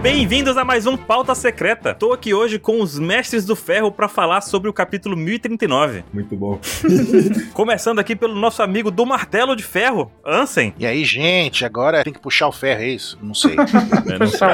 [0.00, 1.92] Bem-vindos a mais um Pauta Secreta.
[1.92, 6.04] Tô aqui hoje com os Mestres do Ferro para falar sobre o capítulo 1039.
[6.12, 6.60] Muito bom.
[7.52, 10.72] Começando aqui pelo nosso amigo do Martelo de Ferro, Ansem.
[10.78, 13.18] E aí, gente, agora tem que puxar o ferro, é isso?
[13.20, 13.56] Não sei.
[14.06, 14.48] É, não sei.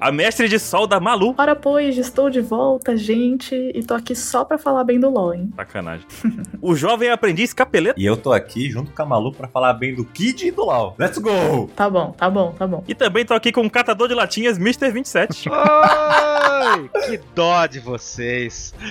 [0.00, 1.34] A mestre de sol da Malu.
[1.38, 5.34] Ora, pois, estou de volta, gente, e tô aqui só pra falar bem do LoL,
[5.34, 5.52] hein?
[5.56, 6.06] Sacanagem.
[6.60, 7.98] o jovem aprendiz capeleto.
[7.98, 10.66] E eu tô aqui junto com a Malu pra falar bem do Kid e do
[10.66, 10.94] Lau.
[10.98, 11.70] Let's go!
[11.74, 12.84] Tá bom, tá bom, tá bom.
[12.86, 14.90] E também tô aqui com o catador de latinhas, Mr.
[14.90, 15.48] 27.
[15.48, 16.90] Oi!
[17.06, 18.74] que dó de vocês.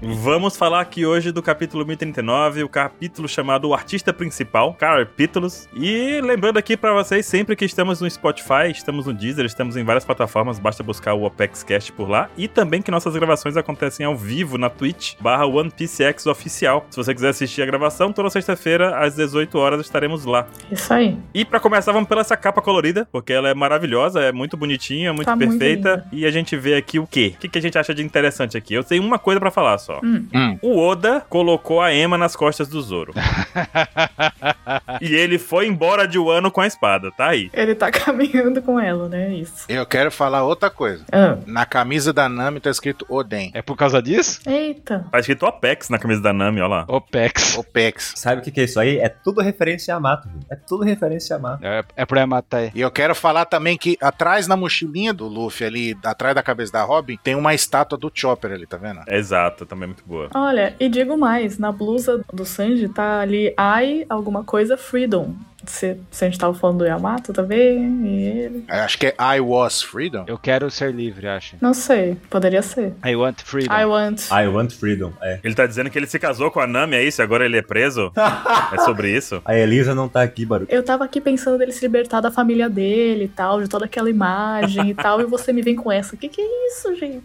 [0.00, 5.68] Vamos falar aqui hoje do capítulo 1039, o capítulo chamado O Artista Principal, Capítulos.
[5.74, 9.84] E lembrando aqui pra vocês sempre que estamos no Spotify, estamos no Deezer, estamos em
[9.84, 12.28] várias plataformas, basta buscar o OpexCast por lá.
[12.36, 16.86] E também que nossas gravações acontecem ao vivo na Twitch, barra OnePCX Oficial.
[16.90, 20.46] Se você quiser assistir a gravação, toda sexta-feira às 18 horas estaremos lá.
[20.70, 21.16] Isso aí.
[21.32, 25.12] E pra começar, vamos pela essa capa colorida, porque ela é maravilhosa, é muito bonitinha,
[25.12, 25.90] muito Tá muito perfeita.
[25.96, 26.08] linda.
[26.12, 27.32] e a gente vê aqui o quê?
[27.36, 28.74] O que, que a gente acha de interessante aqui?
[28.74, 30.00] Eu tenho uma coisa pra falar só.
[30.02, 30.26] Hum.
[30.34, 30.58] Hum.
[30.62, 33.12] O Oda colocou a Emma nas costas do Zoro.
[35.00, 37.50] e ele foi embora de Wano com a espada, tá aí.
[37.52, 39.34] Ele tá caminhando com ela, né?
[39.34, 39.64] Isso.
[39.68, 41.04] Eu quero falar outra coisa.
[41.12, 41.38] Ah.
[41.46, 43.50] Na camisa da Nami tá escrito Oden.
[43.54, 44.40] É por causa disso?
[44.46, 45.06] Eita.
[45.10, 46.84] Tá escrito Opex na camisa da Nami, ó lá.
[46.88, 47.56] OPEX.
[47.56, 48.14] Opex.
[48.16, 48.98] Sabe o que, que é isso aí?
[48.98, 50.46] É tudo referência a Yamato, gente.
[50.50, 51.64] É tudo referência a Yamato.
[51.64, 52.70] É, é pra matar aí.
[52.74, 56.72] E eu quero falar também que atrás na mochilinha do Luffy ali, atrás da cabeça
[56.72, 59.00] da Robin, tem uma estátua do Chopper ali, tá vendo?
[59.08, 60.28] Exato, também é muito boa.
[60.34, 65.34] Olha, e digo mais, na blusa do Sanji tá ali I alguma coisa Freedom.
[65.66, 68.64] Se, se a gente tava falando do Yamato também, e ele.
[68.68, 70.24] Eu Acho que é I Was Freedom.
[70.26, 71.56] Eu quero ser livre, acho.
[71.60, 72.94] Não sei, poderia ser.
[73.04, 73.74] I want freedom.
[73.74, 74.22] I want.
[74.30, 75.12] I want freedom.
[75.20, 75.40] É.
[75.42, 77.20] Ele tá dizendo que ele se casou com a Nami, é isso?
[77.20, 78.12] E agora ele é preso?
[78.72, 79.42] é sobre isso?
[79.44, 80.66] A Elisa não tá aqui, Baru.
[80.68, 84.08] Eu tava aqui pensando dele se libertar da família dele e tal, de toda aquela
[84.08, 86.16] imagem e tal, e você me vem com essa.
[86.16, 87.24] Que que é isso, gente?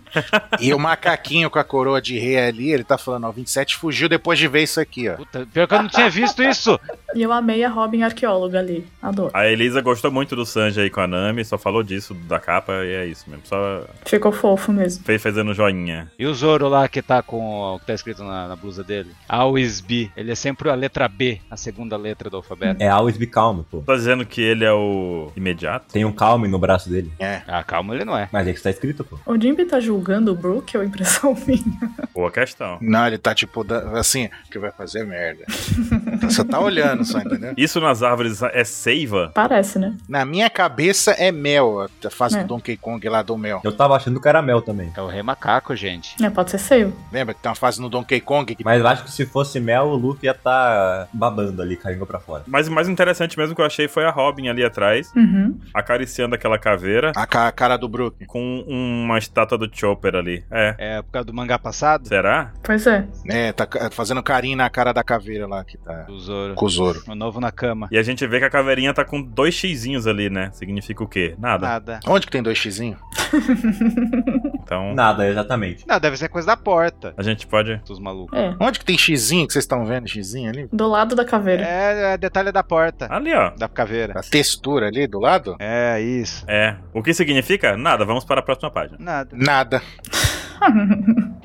[0.60, 4.10] E o macaquinho com a coroa de rei ali, ele tá falando, ó, 27 fugiu
[4.10, 5.16] depois de ver isso aqui, ó.
[5.16, 6.80] Puta, pior que eu não tinha visto isso.
[7.16, 8.86] E eu amei a Robin arqueóloga ali.
[9.02, 9.32] Adoro.
[9.34, 12.74] A Elisa gostou muito do Sanji aí com a Nami, só falou disso, da capa,
[12.84, 13.44] e é isso mesmo.
[13.46, 15.04] Só Ficou fofo mesmo.
[15.04, 16.12] fez fazendo joinha.
[16.18, 19.10] E o Zoro lá que tá com o que tá escrito na, na blusa dele?
[19.28, 20.12] Always be.
[20.16, 22.82] Ele é sempre a letra B, a segunda letra do alfabeto.
[22.82, 23.82] É always be calm, pô.
[23.82, 25.92] Tá dizendo que ele é o imediato?
[25.92, 27.12] Tem um calm no braço dele.
[27.20, 27.42] É.
[27.48, 28.30] Ah, calma, ele não é.
[28.32, 29.18] Mas é que está escrito, pô.
[29.26, 31.92] O Jimmy tá julgando o Brook ou impressão minha?
[32.14, 32.78] Boa questão.
[32.82, 33.66] Não, ele tá tipo,
[33.96, 35.46] assim, que vai fazer merda.
[36.22, 37.54] Você tá olhando só, entendeu?
[37.58, 39.32] Isso nas árvores é seiva?
[39.34, 39.96] Parece, né?
[40.08, 42.42] Na minha cabeça é mel, a fase É.
[42.42, 43.62] do Donkey Kong lá do mel.
[43.64, 44.92] Eu tava achando caramel também.
[44.96, 46.16] É o rei macaco, gente.
[46.24, 46.94] É, pode ser seu.
[47.12, 49.60] Lembra que tem uma fase no Donkey Kong que Mas eu acho que se fosse
[49.60, 52.44] mel, o Luffy ia tá babando ali, caindo pra fora.
[52.48, 55.58] Mas o mais interessante mesmo que eu achei foi a Robin ali atrás, Uhum.
[55.74, 58.26] acariciando aquela caveira a ca- cara do Brook.
[58.26, 60.44] com uma estátua do Chopper ali.
[60.52, 60.76] É.
[60.78, 62.08] É por causa do mangá passado?
[62.08, 62.52] Será?
[62.64, 63.06] Pois é.
[63.28, 66.56] É, tá fazendo carinho na cara da caveira lá que tá Do Zoro.
[66.56, 67.02] com o Zoro.
[67.08, 67.88] O novo na cama.
[67.92, 70.50] E a gente vê que a caveirinha tá com dois xizinhos ali, né?
[70.54, 71.36] Significa o quê?
[71.40, 71.68] Nada.
[71.68, 72.00] Nada.
[72.08, 73.00] Onde que tem dois xizinhos?
[74.64, 75.86] Então, Nada, exatamente.
[75.88, 77.14] Não, deve ser coisa da porta.
[77.18, 77.82] a gente pode.
[77.90, 78.38] Os malucos.
[78.38, 78.56] É.
[78.60, 80.70] Onde que tem xizinho que vocês estão vendo xizinho ali?
[80.72, 81.64] Do lado da caveira.
[81.64, 83.08] É, é detalhe da porta.
[83.14, 83.50] Ali, ó.
[83.58, 84.14] Da caveira.
[84.18, 85.58] A textura ali do lado?
[85.60, 86.46] É, isso.
[86.48, 86.78] É.
[86.94, 87.76] O que significa?
[87.76, 88.06] Nada.
[88.06, 88.98] Vamos para a próxima página.
[89.00, 89.30] Nada.
[89.34, 89.82] Nada.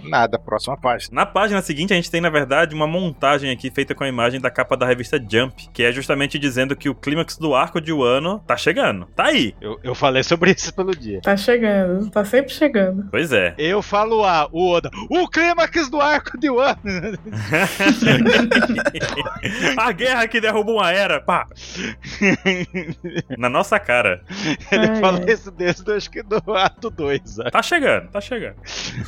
[0.05, 1.15] Nada, próxima página.
[1.15, 4.41] Na página seguinte, a gente tem, na verdade, uma montagem aqui feita com a imagem
[4.41, 7.93] da capa da revista Jump, que é justamente dizendo que o clímax do arco de
[7.93, 9.07] Wano tá chegando.
[9.17, 9.55] Tá aí.
[9.61, 11.21] Eu, eu falei sobre isso pelo dia.
[11.23, 13.09] Tá chegando, tá sempre chegando.
[13.11, 13.55] Pois é.
[13.59, 14.91] Eu falo A, o Oda.
[15.11, 16.77] O clímax do arco de Wano.
[19.77, 21.47] a guerra que derrubou uma era, pá.
[23.39, 24.23] Na nossa cara.
[24.71, 25.33] Ele Ai, fala ai.
[25.33, 27.37] isso desde acho que do ato 2.
[27.51, 28.57] Tá chegando, tá chegando.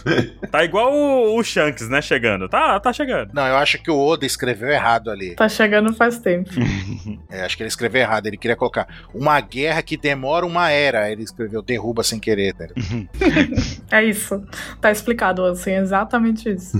[0.51, 2.01] tá igual o, o Shanks, né?
[2.03, 2.49] Chegando.
[2.49, 3.33] Tá, tá chegando.
[3.33, 5.35] Não, eu acho que o Oda escreveu errado ali.
[5.35, 6.51] Tá chegando faz tempo.
[7.31, 8.27] É, acho que ele escreveu errado.
[8.27, 11.03] Ele queria colocar uma guerra que demora uma era.
[11.05, 12.55] Aí Ele escreveu derruba sem querer.
[12.55, 12.65] tá?
[13.91, 14.43] É isso.
[14.81, 16.79] Tá explicado, assim, exatamente isso.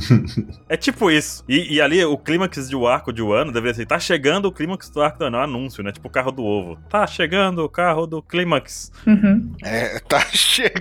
[0.69, 1.45] É tipo isso.
[1.49, 4.89] E, e ali, o clímax do arco de Wano deveria ser: tá chegando o clímax
[4.91, 5.37] do arco do Wano.
[5.37, 5.93] É um anúncio, né?
[5.93, 6.79] Tipo o carro do ovo.
[6.89, 8.91] Tá chegando o carro do clímax.
[9.07, 9.53] Uhum.
[9.63, 10.79] É, tá chegando.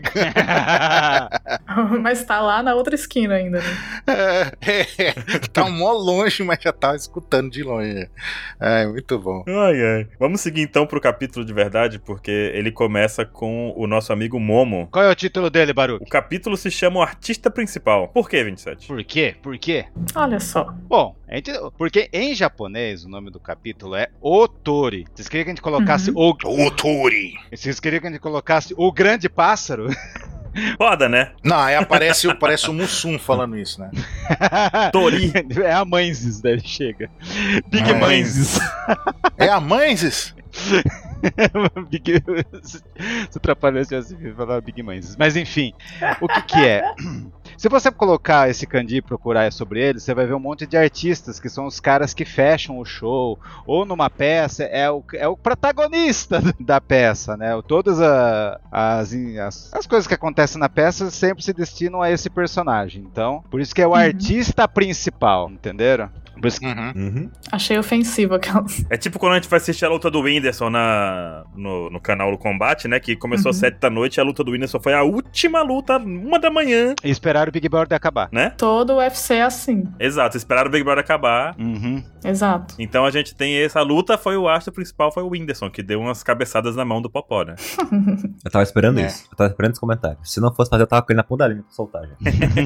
[2.02, 4.52] Mas tá lá na outra esquina ainda, né?
[4.62, 5.14] É, é,
[5.52, 8.10] tá mó longe, mas já tava escutando de longe.
[8.60, 9.44] É, muito bom.
[9.48, 10.08] Ai, ai.
[10.20, 14.88] Vamos seguir então pro capítulo de verdade, porque ele começa com o nosso amigo Momo.
[14.92, 16.04] Qual é o título dele, Baruch?
[16.04, 18.10] O capítulo se chama O Artista Principal.
[18.10, 18.88] Por que, 27?
[18.88, 19.36] Por quê?
[19.42, 19.86] Por quê?
[20.16, 20.66] Olha só.
[20.88, 25.06] Bom, a gente- porque em japonês o nome do capítulo é Otori.
[25.16, 26.18] Vocês queriam que a gente colocasse o.
[26.20, 27.34] Otori.
[27.52, 29.88] Vocês queriam que a gente colocasse o grande pássaro?
[30.78, 31.32] Foda, né?
[31.44, 33.90] Não, aí aparece, o- parece o Mussum falando isso, né?
[34.92, 35.32] Tori.
[35.64, 37.10] É a Mãezes, daí chega.
[37.70, 37.94] Big É.
[37.94, 38.60] Mãezes.
[39.38, 40.36] É a Mãezes?
[41.90, 42.24] Big...
[42.64, 45.16] Se atrapalhou se eu falar Big Mãezes.
[45.18, 45.74] Mas enfim,
[46.22, 46.84] o que que é?
[47.58, 50.78] Se você colocar esse kanji e procurar sobre ele, você vai ver um monte de
[50.78, 55.28] artistas que são os caras que fecham o show, ou numa peça, é o, é
[55.28, 57.60] o protagonista da peça, né?
[57.68, 62.30] Todas a- as, as, as coisas que acontecem na peça sempre se destinam a esse
[62.30, 63.02] personagem.
[63.12, 63.96] Então, por isso que é o Uhum.
[63.96, 66.10] artista principal, entenderam?
[66.40, 66.92] Por isso que Uhum.
[66.96, 67.30] Uhum.
[67.52, 68.64] Achei ofensivo aquela.
[68.92, 72.30] É tipo quando a gente vai assistir a luta do Whindersson na, no, no canal
[72.30, 73.00] do Combate, né?
[73.00, 73.62] Que começou às Uhum.
[73.62, 76.94] 7 da noite e a luta do Whindersson foi a última luta, uma da manhã,
[77.48, 78.30] esperar o Big Brother acabar.
[78.32, 78.52] né?
[78.58, 79.84] Todo o UFC é assim.
[80.00, 81.56] Exato, esperaram o Big Brother acabar.
[81.58, 82.04] Uhum.
[82.30, 82.76] Exato.
[82.80, 86.00] Então a gente tem essa luta, foi o astro principal, foi o Whindersson, que deu
[86.00, 87.56] umas cabeçadas na mão do Popó, né?
[88.44, 89.08] Eu tava esperando É.
[89.08, 89.26] isso.
[89.32, 90.18] Eu tava esperando esse comentário.
[90.24, 92.16] Se não fosse fazer, eu tava com ele na ponta da pra soltar já.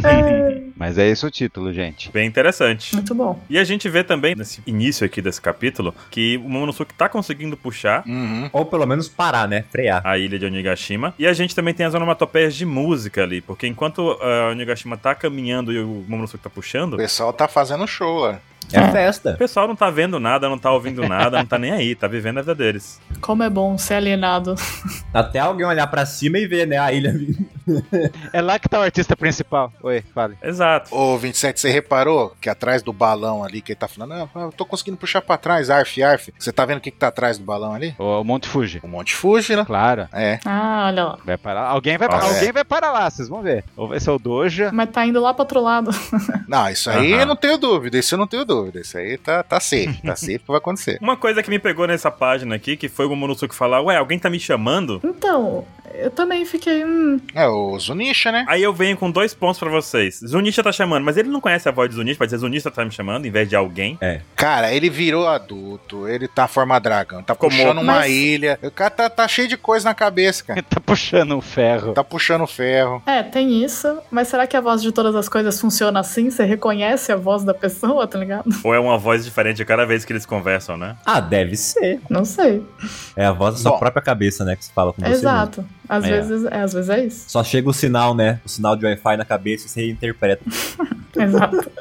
[0.09, 2.11] É, Mas é esse o título, gente.
[2.11, 2.93] Bem interessante.
[2.95, 3.39] muito bom.
[3.49, 7.55] E a gente vê também, nesse início aqui desse capítulo, que o Momonosuke tá conseguindo
[7.57, 8.49] puxar Uhum.
[8.53, 9.63] Ou pelo menos parar, né?
[9.71, 10.01] Frear.
[10.05, 11.13] a ilha de Onigashima.
[11.17, 15.13] E a gente também tem as onomatopeias de música ali, porque enquanto a Onigashima tá
[15.15, 18.39] caminhando e o Momonosuke tá puxando, O pessoal tá fazendo show lá.
[18.73, 18.91] É, É.
[18.91, 19.31] festa.
[19.33, 22.07] o pessoal não tá vendo nada, não tá ouvindo nada, não tá nem aí, tá
[22.07, 22.99] vivendo a vida deles.
[23.19, 24.55] Como é bom ser alienado.
[25.13, 26.77] Até alguém olhar pra cima e ver, né?
[26.77, 27.13] A ilha.
[28.33, 29.71] É lá que tá o artista principal.
[29.83, 30.35] Oi, fale.
[30.41, 30.93] Exato.
[30.95, 34.51] Ô, 27, você reparou que atrás do balão ali, que ele tá falando, ah, eu
[34.51, 36.29] tô conseguindo puxar pra trás, arf, arf.
[36.37, 37.93] Você tá vendo o que, que tá atrás do balão ali?
[37.99, 38.79] O Monte Fuji.
[38.83, 39.65] O Monte Fuji, né?
[39.65, 40.07] Claro.
[40.13, 40.39] É.
[40.45, 41.17] Ah, olha lá.
[41.25, 41.67] Vai parar.
[41.67, 43.63] Alguém vai, Nossa, alguém vai parar lá, vocês vão ver.
[43.75, 44.69] Ou vai ser o Doja.
[44.73, 45.91] Mas tá indo lá pro outro lado.
[46.47, 48.50] Não, isso aí eu não tenho dúvida, isso eu não tenho dúvida.
[48.75, 50.97] Isso aí tá, tá safe, tá safe que vai acontecer.
[51.01, 54.19] Uma coisa que me pegou nessa página aqui, que foi o Momonosuke falar, ué, alguém
[54.19, 54.99] tá me chamando?
[55.03, 56.83] Então, eu também fiquei.
[56.85, 58.45] Hum, É o Zunisha, né?
[58.47, 60.19] Aí eu venho com dois pontos pra vocês.
[60.25, 62.83] Zunisha tá chamando, mas ele não conhece a voz de Zunisha, vai dizer Zunisha tá
[62.85, 63.97] me chamando, em vez de alguém.
[64.35, 68.59] Cara, ele virou adulto, ele tá forma dragão, tá Como- puxando uma Mas- ilha.
[68.63, 70.61] O cara tá, tá cheio de coisa na cabeça, cara.
[70.67, 71.93] tá puxando um ferro.
[71.93, 73.01] Tá puxando ferro.
[73.05, 73.99] é, tem isso.
[74.09, 76.29] Mas será que a voz de todas as coisas funciona assim?
[76.29, 78.40] Você reconhece a voz da pessoa, tá ligado?
[78.63, 80.95] Ou é uma voz diferente a cada vez que eles conversam, né?
[81.05, 81.99] Ah, deve ser.
[82.09, 82.63] Não sei.
[83.15, 83.79] É a voz da sua Bom.
[83.79, 84.55] própria cabeça, né?
[84.55, 85.09] Que se fala com você.
[85.09, 85.21] mesmo.
[85.27, 85.65] Exato.
[85.89, 86.09] Às, É.
[86.09, 87.29] vezes, é, às vezes é isso.
[87.29, 88.39] Só chega o sinal, né?
[88.45, 90.43] O sinal de Wi-Fi na cabeça e você interpreta.
[91.21, 91.71] Exato.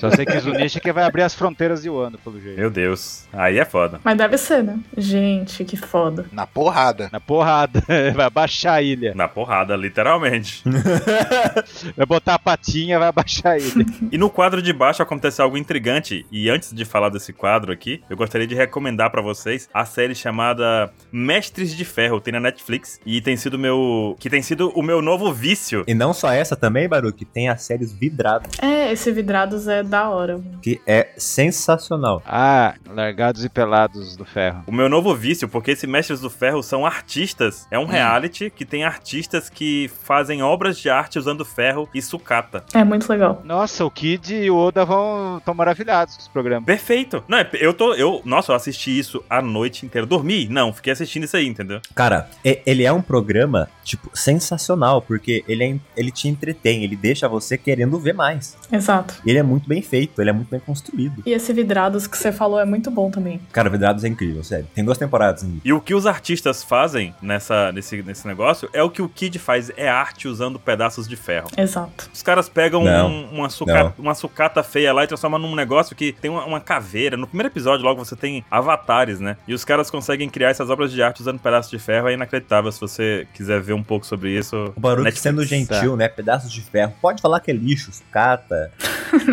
[0.00, 2.58] Só sei que Zunisha que vai abrir as fronteiras de Wano, pelo jeito.
[2.58, 3.26] Meu Deus.
[3.32, 4.00] Aí é foda.
[4.04, 4.78] Mas deve ser, né?
[4.96, 6.26] Gente, que foda.
[6.32, 7.08] Na porrada.
[7.12, 7.82] Na porrada.
[8.14, 9.12] Vai abaixar a ilha.
[9.14, 10.62] Na porrada, literalmente.
[11.96, 13.84] Vai botar a patinha, vai abaixar a ilha.
[14.10, 16.26] E no quadro de baixo acontece algo intrigante.
[16.30, 20.14] E antes de falar desse quadro aqui, eu gostaria de recomendar pra vocês a série
[20.14, 22.20] chamada Mestres de Ferro.
[22.20, 25.84] Tem na Netflix e tem sido meu, que tem sido o meu novo vício.
[25.86, 30.08] E não só essa também, Baruque, tem as séries vidradas, É, esse Vidrados é da
[30.08, 30.40] hora.
[30.62, 32.22] que é sensacional.
[32.26, 34.64] Ah, largados e pelados do ferro.
[34.66, 37.66] O meu novo vício, porque esses Mestres do Ferro são artistas.
[37.70, 42.64] É um reality que tem artistas que fazem obras de arte usando ferro e sucata.
[42.74, 43.40] É muito legal.
[43.44, 46.66] Nossa, o Kid e o Oda vão tão maravilhados com esse programa.
[46.66, 47.22] Perfeito.
[47.28, 47.94] Não, é- eu tô.
[47.94, 50.06] Eu, nossa, eu assisti isso a noite inteira.
[50.06, 50.46] Dormi?
[50.48, 51.80] Não, fiquei assistindo isso aí, entendeu?
[51.94, 57.28] Cara, ele é um programa, tipo, sensacional, porque ele, é, ele te entretém, ele deixa
[57.28, 58.56] você querendo ver mais.
[58.70, 59.14] Exato.
[59.26, 61.22] Ele é muito bem feito, ele é muito bem construído.
[61.24, 63.40] E esse Vidrados que você falou é muito bom também.
[63.52, 64.66] Cara, Vidrados é incrível, sério.
[64.74, 65.42] Tem duas temporadas.
[65.42, 65.60] Hein?
[65.64, 69.38] E o que os artistas fazem nessa, nesse, nesse negócio é o que o Kid
[69.38, 71.48] faz, é arte usando pedaços de ferro.
[71.56, 72.10] Exato.
[72.12, 76.12] Os caras pegam um- uma, sucata, uma sucata feia lá e transformam num negócio que
[76.12, 77.16] tem uma, uma caveira.
[77.16, 79.36] No primeiro episódio, logo, você tem avatares, né?
[79.46, 82.08] E os caras conseguem criar essas obras de arte usando pedaços de ferro.
[82.08, 82.70] É inacreditável.
[82.72, 84.56] Se você quiser ver um pouco sobre isso.
[84.76, 85.20] O Netflix.
[85.20, 86.08] sendo gentil, né?
[86.08, 86.92] Pedaços de ferro.
[87.00, 88.57] Pode falar que é lixo, sucata,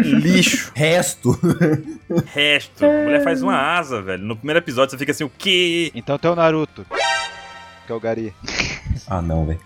[0.03, 0.71] Lixo.
[0.75, 1.39] resto.
[2.33, 2.85] Resto.
[2.85, 4.23] A mulher faz uma asa, velho.
[4.23, 5.91] No primeiro episódio você fica assim, o quê?
[5.93, 6.85] Então tem o Naruto.
[7.85, 8.33] Que é o Gari.
[9.07, 9.59] ah, não, velho.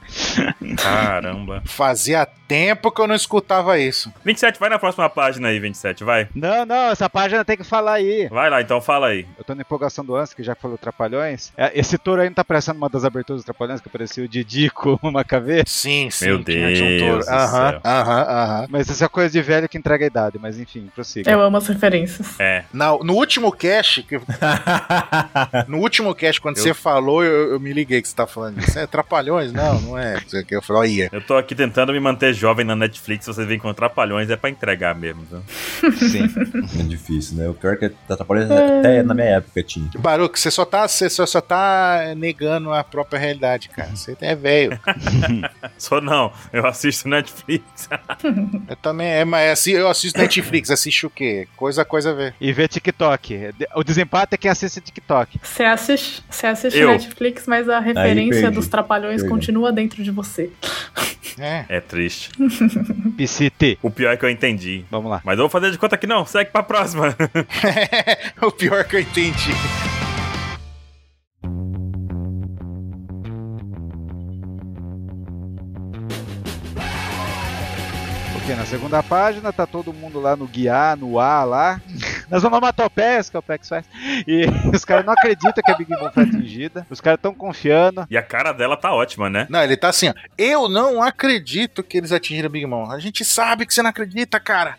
[0.78, 1.62] Caramba.
[1.68, 4.12] Fazia tempo que eu não escutava isso.
[4.26, 6.28] 27, vai na próxima página aí, 27, vai.
[6.34, 8.28] Não, não, essa página tem que falar aí.
[8.30, 9.26] Vai lá, então fala aí.
[9.38, 11.54] Eu tô na empolgação do Anse, que já falou Trapalhões.
[11.56, 14.28] É, Esse touro aí não tá parecendo uma das aberturas dos Trapalhões, que apareceu o
[14.28, 15.64] Didico, uma caveira.
[15.68, 16.26] Sim, sim.
[16.26, 18.68] Meu Deus do Aham, aham, aham.
[18.70, 21.30] Mas isso é coisa de velho que entrega a idade, mas enfim, prossiga.
[21.32, 22.40] Eu amo as referências.
[22.40, 22.64] É.
[22.74, 24.20] Na- No último cast, que-
[25.68, 28.60] no último cast, quando Eu- você falou, eu, eu me liguei que você tá falando
[28.60, 28.78] isso.
[28.78, 29.52] É trapalhões?
[29.52, 30.16] Não, não é.
[30.16, 30.56] Não sei o que.
[30.56, 31.10] Eu falei, olha.
[31.12, 34.50] Eu tô aqui tentando me manter jovem na Netflix, vocês vêm com Trapalhões, é pra
[34.50, 35.92] entregar mesmo, viu?
[35.94, 36.30] Sim.
[36.80, 37.48] É difícil, né?
[37.48, 39.90] O pior é que Atrapalhões até na minha época tinha.
[39.98, 43.90] Baruque, você só tá, você só, só tá negando a própria realidade, cara.
[43.96, 44.80] Você é velho.
[45.78, 47.90] Sou não, eu assisto Netflix.
[48.68, 51.48] Eu também, é, mas assim, eu assisto Netflix, assisto o quê?
[51.56, 52.36] Coisa, coisa a ver.
[52.40, 53.52] E ver TikTok.
[53.76, 55.40] O desempate é quem assiste TikTok.
[55.42, 56.90] Você assiste, você assiste Eu.
[56.90, 58.50] Netflix, mas a referência perdi.
[58.52, 59.30] dos trapalhões Perdi.
[59.30, 60.50] continua dentro de você.
[61.40, 61.66] É.
[61.70, 62.32] É triste.
[63.18, 63.78] PCT.
[63.82, 64.84] O pior é que eu entendi.
[64.92, 65.22] Vamos lá.
[65.24, 67.16] Mas eu vou fazer de conta que não, segue pra próxima.
[68.42, 69.52] o pior que eu entendi.
[78.38, 81.82] Ok, na segunda página tá todo mundo lá no guiar, no A lá.
[82.30, 83.86] Nas onomatopeias que o Pex faz.
[84.28, 86.86] E os caras não acreditam que a Big Mom foi atingida.
[86.90, 88.06] Os caras tão confiando.
[88.10, 89.48] E a cara dela tá ótima, né?
[89.50, 90.14] Não, ele tá assim, ó.
[90.38, 92.90] Eu não acredito que eles atingiram a Big Mom.
[92.92, 94.78] A gente sabe que você não acredita, cara.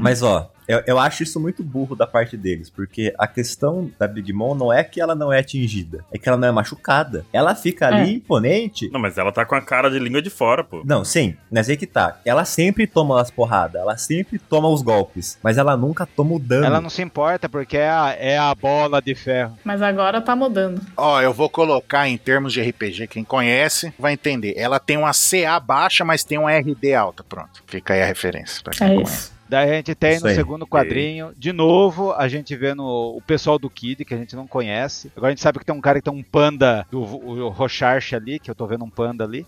[0.00, 4.06] Mas ó, eu, eu acho isso muito burro da parte deles, porque a questão da
[4.06, 7.24] Big Mom não é que ela não é atingida, é que ela não é machucada.
[7.32, 8.14] Ela fica ali É.
[8.14, 8.88] imponente.
[8.92, 10.82] Não, mas ela tá com a cara de língua de fora, pô.
[10.84, 12.18] Não, sim, mas aí que tá.
[12.24, 16.38] Ela sempre toma as porradas, ela sempre toma os golpes, mas ela nunca toma o
[16.38, 16.64] dano.
[16.66, 19.58] Ela não se importa porque é a, é a bola de ferro.
[19.64, 20.80] Mas agora tá mudando.
[20.96, 24.54] Ó, eu vou colocar em termos de RPG, quem conhece vai entender.
[24.56, 27.24] Ela tem uma CA baixa, mas tem uma RD alta.
[27.24, 27.62] Pronto.
[27.66, 28.62] Fica aí a referência.
[28.62, 29.12] Pra quem É conhece.
[29.12, 29.39] isso.
[29.50, 30.36] Daí a gente tem Isso no aí.
[30.36, 34.46] segundo quadrinho, de novo, a gente vendo o pessoal do Kid, que a gente não
[34.46, 35.10] conhece.
[35.16, 38.14] Agora a gente sabe que tem um cara que tem um panda, do, o Rocharche
[38.14, 39.44] ali, que eu tô vendo um panda ali.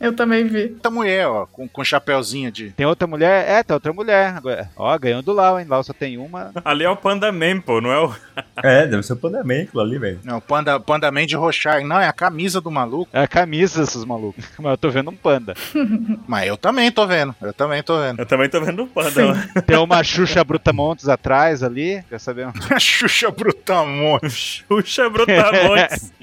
[0.00, 0.72] Eu também vi.
[0.72, 2.70] Outra mulher, ó, com, com chapéuzinho de.
[2.70, 3.46] Tem outra mulher?
[3.46, 4.34] É, tem outra mulher.
[4.34, 5.66] Agora, ó, ganhou do Lau, hein?
[5.68, 6.50] Lau só tem uma.
[6.64, 8.12] Ali é o Panda Man, pô, não é o.
[8.62, 10.20] É, deve ser o Pandamento ali, velho.
[10.22, 11.86] Não, Panda, Panda Man de Rochard.
[11.86, 13.10] Não, é a camisa do maluco.
[13.12, 14.44] É a camisa desses malucos.
[14.58, 15.54] Mas eu tô vendo um panda.
[16.28, 17.34] Mas eu também tô vendo.
[17.40, 18.20] Eu também tô vendo.
[18.20, 19.01] Eu também tô vendo o Panda.
[19.66, 22.02] Tem uma Xuxa Brutamontes atrás ali.
[22.10, 22.54] Já sabemos.
[22.70, 24.64] A Xuxa Brutamonte.
[24.68, 26.12] Xuxa Brutamontes.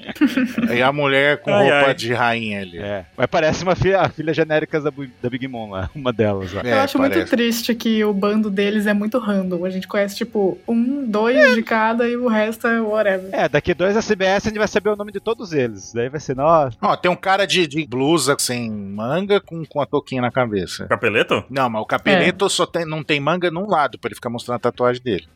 [0.74, 1.94] E a mulher com Ai, roupa ai.
[1.94, 2.78] de rainha ali.
[2.78, 3.04] É.
[3.16, 4.90] Mas parece uma filha, a filha genérica da,
[5.22, 5.90] da Big Mom lá.
[5.94, 6.62] Uma delas lá.
[6.64, 7.16] É, eu acho parece.
[7.18, 9.64] muito triste que o bando deles é muito random.
[9.64, 13.28] A gente conhece, tipo, um, dois de cada e o resto é whatever.
[13.32, 15.92] É, daqui dois a CBS a gente vai saber o nome de todos eles.
[15.92, 16.76] Daí vai ser, nossa.
[16.80, 20.86] Ó, tem um cara de, de blusa sem manga com, com a touquinha na cabeça.
[20.86, 21.44] Capeleto?
[21.50, 24.56] Não, mas o capeleto só tem, não tem manga num lado pra ele ficar mostrando
[24.56, 25.28] a tatuagem dele.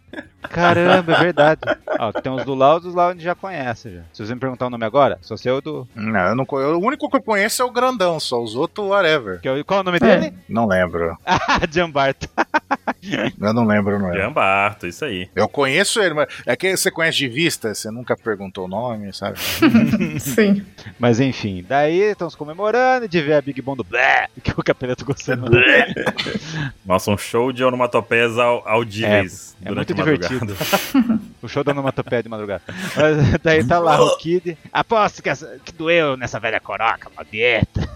[0.43, 1.61] Caramba, é verdade.
[1.99, 4.03] Ó, tem os do Lau, os Lau a gente já conhece já.
[4.13, 5.89] Se você me perguntar o nome agora, só sei o do.
[5.95, 6.73] Não, eu não conheço.
[6.79, 9.41] O único que eu conheço é o grandão, só os outros, whatever.
[9.41, 10.01] que é Qual é o nome É.
[10.01, 10.35] dele?
[10.49, 11.19] Não lembro.
[11.27, 12.29] Ah, Jambarto.
[13.41, 14.17] Eu não lembro, não é.
[14.19, 15.29] Jambarto, isso aí.
[15.35, 19.13] Eu conheço ele, mas é que você conhece de vista, você nunca perguntou o nome,
[19.13, 19.39] sabe?
[20.21, 20.65] Sim.
[20.99, 25.05] Mas enfim, daí estamos comemorando de ver a Big Bom do Blé, que o Capeleto
[25.05, 25.35] gostou.
[26.85, 30.57] Nossa, um show de onomatopeias au- audíveis É durante muito divertido.
[31.43, 32.63] o show da onomatopeia de madrugada.
[32.97, 34.57] Mas daí tá lá o Kid.
[34.73, 37.89] Aposto que, essa- que doeu nessa velha coroca, uma dieta.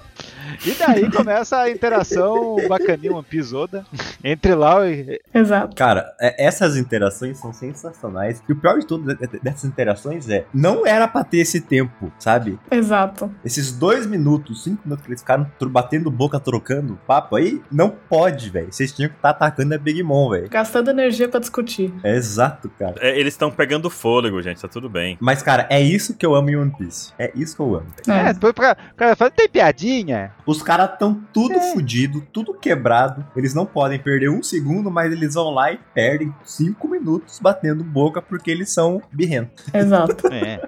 [0.66, 3.84] E daí começa a interação bacaninha, One Piece Oda,
[4.22, 5.20] entre Lau e.
[5.34, 5.74] Exato.
[5.76, 8.42] Cara, é- essas interações são sensacionais.
[8.48, 11.60] E o pior de tudo de- de- dessas interações é, não era pra ter esse
[11.60, 12.58] tempo, sabe?
[12.70, 13.30] Exato.
[13.44, 18.50] Esses dois minutos, cinco minutos que eles ficaram batendo boca, trocando papo aí, não pode,
[18.50, 18.72] velho.
[18.72, 20.48] Vocês tinham que estar atacando a Big Mom, velho.
[20.48, 21.92] Gastando energia pra discutir.
[22.02, 22.94] É exato, cara.
[23.00, 25.16] É, eles estão pegando fôlego, gente, tá tudo bem.
[25.20, 27.12] Mas, cara, é isso que eu amo em One Piece.
[27.18, 27.86] É isso que eu amo.
[28.08, 28.32] É, É.
[28.32, 30.32] o cara fala, tem piadinha?
[30.46, 31.72] Os caras tão tudo É.
[31.72, 33.24] fudido, tudo quebrado.
[33.36, 37.84] Eles não podem perder um segundo, mas eles vão lá e perdem cinco minutos batendo
[37.84, 39.64] boca porque eles são birrentos.
[39.74, 40.26] Exato.
[40.32, 40.60] É.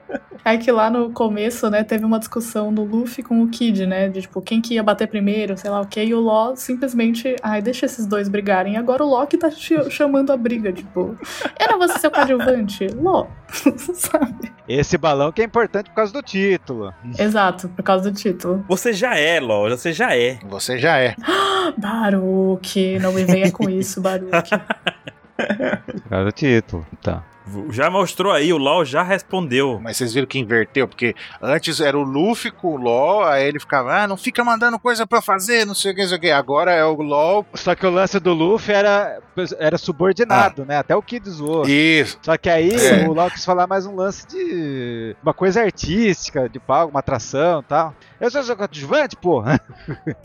[0.45, 4.09] É que lá no começo, né, teve uma discussão do Luffy com o Kid, né?
[4.09, 6.03] De tipo, quem que ia bater primeiro, sei lá o que.
[6.03, 8.75] E o Law simplesmente, ai, deixa esses dois brigarem.
[8.75, 11.17] E agora o Loki tá ch- chamando a briga, tipo,
[11.79, 12.87] vou ser seu coadjuvante.
[12.97, 13.31] Law.
[13.95, 14.51] Sabe?
[14.69, 16.93] Esse balão que é importante por causa do título.
[17.19, 18.65] Exato, por causa do título.
[18.69, 20.39] Você já é, LOL, você já é.
[20.49, 21.15] Você já é.
[21.77, 24.51] Baruque, não me venha com isso, Baruque.
[25.41, 26.87] Por causa do título.
[27.03, 27.25] Tá.
[27.71, 29.81] Já mostrou aí, o LOL já respondeu.
[29.83, 33.59] Mas vocês viram que inverteu, porque antes era o Luffy com o LOL, aí ele
[33.59, 36.21] ficava, ah, não fica mandando coisa pra fazer, não sei o que, não sei o
[36.21, 36.31] que.
[36.31, 37.45] Agora é o LOL.
[37.55, 39.19] Só que o lance do Luffy era,
[39.59, 40.79] era subordinado, né?
[40.79, 41.67] Até o Kid zoou.
[41.69, 42.19] Isso.
[42.23, 43.09] Só que aí É.
[43.09, 47.61] o LOL quis falar mais um lance de uma coisa artística, de palco, uma atração
[47.61, 47.95] e tal.
[48.21, 49.61] Eu sou seu coadjuvante, porra.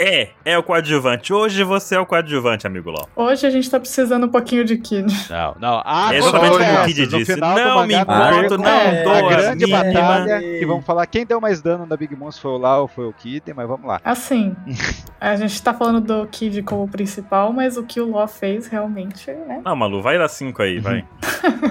[0.00, 1.32] É, é o coadjuvante.
[1.32, 3.08] Hoje você é o coadjuvante, amigo LOL.
[3.16, 5.12] Hoje a gente tá precisando um pouquinho de Kid.
[5.28, 5.82] Não, não.
[5.84, 6.84] Há É exatamente o que o.
[6.84, 7.36] Kid disse.
[7.36, 9.84] Não me importo, não é, dou a grande mínima.
[9.84, 12.82] batalha que vão falar quem deu mais dano na Big Mom, se foi o Lau
[12.82, 14.00] ou foi o Kid, mas vamos lá.
[14.04, 14.54] Assim,
[15.20, 19.30] a gente tá falando do Kid como principal, mas o que o Law fez realmente,
[19.30, 19.60] né?
[19.64, 21.04] Não, Malu, vai dar 5 aí, vai.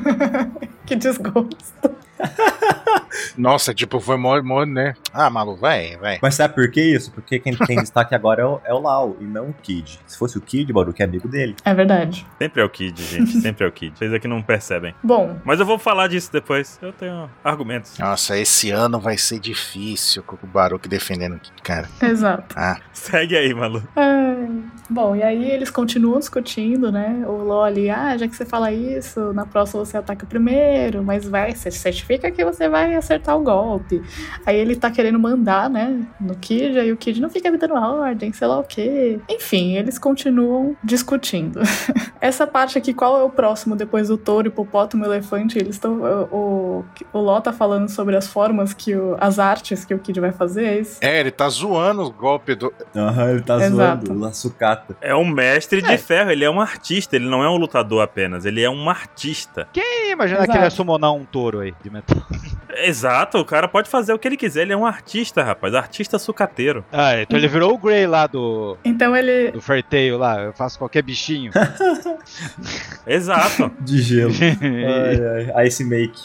[0.85, 1.97] que desgosto.
[3.37, 4.95] Nossa, tipo, foi mó, mó, né?
[5.13, 6.19] Ah, Malu, vai, vai.
[6.21, 7.11] Mas sabe por que isso?
[7.11, 9.99] Porque quem tem destaque agora é o, é o Lau e não o Kid.
[10.05, 11.55] Se fosse o Kid, Baruch é amigo dele.
[11.63, 12.25] É verdade.
[12.37, 13.31] Sempre é o Kid, gente.
[13.41, 13.97] Sempre é o Kid.
[13.97, 14.93] Vocês aqui não percebem.
[15.03, 16.77] Bom, Mas eu vou falar disso depois.
[16.81, 17.97] Eu tenho argumentos.
[17.97, 21.89] Nossa, esse ano vai ser difícil com o Baruch defendendo aqui, cara.
[22.01, 22.55] exato.
[22.57, 23.83] Ah, Segue aí, Malu.
[23.95, 24.49] Ai.
[24.89, 27.23] Bom, e aí eles continuam discutindo, né?
[27.27, 31.27] O Law ali, ah, já que você fala isso, na próxima você ataca primeiro, mas
[31.27, 31.69] vai, você
[32.07, 34.01] certifica que você vai acertar o golpe.
[34.45, 37.73] Aí ele tá querendo mandar, né, no Kid, aí o Kid não fica me dando
[37.75, 39.19] ordem, sei lá o quê.
[39.29, 41.59] Enfim, eles continuam discutindo.
[42.21, 45.57] Essa parte aqui, qual é o próximo depois do touro, hipopótamo, elefante?
[45.57, 46.01] Eles estão.
[46.31, 50.19] O, o Law tá falando sobre as formas que o, as artes que o Kid
[50.19, 50.99] vai fazer, é isso?
[51.01, 52.73] é, ele tá zoando o golpe do.
[52.95, 54.07] Aham, ele tá Exato.
[54.07, 54.95] zoando o sucata.
[55.01, 58.45] É um mestre de ferro, ele é um artista, ele não é um lutador apenas,
[58.45, 59.67] ele é um artista.
[59.75, 60.51] Ih, imagina Exato.
[60.51, 62.17] que ele ia summonar um touro aí de metal.
[62.79, 66.19] Exato, o cara pode fazer o que ele quiser, ele é um artista, rapaz, artista
[66.19, 66.85] sucateiro.
[66.91, 69.51] Ah, então ele virou o Grey lá do, Então ele.
[69.51, 70.39] do Fairtail lá.
[70.41, 71.51] Eu faço qualquer bichinho.
[73.05, 73.71] Exato.
[73.79, 74.31] De gelo.
[74.37, 76.21] ai, ai, Ice Make.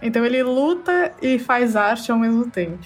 [0.00, 2.78] Então ele luta e faz arte ao mesmo tempo.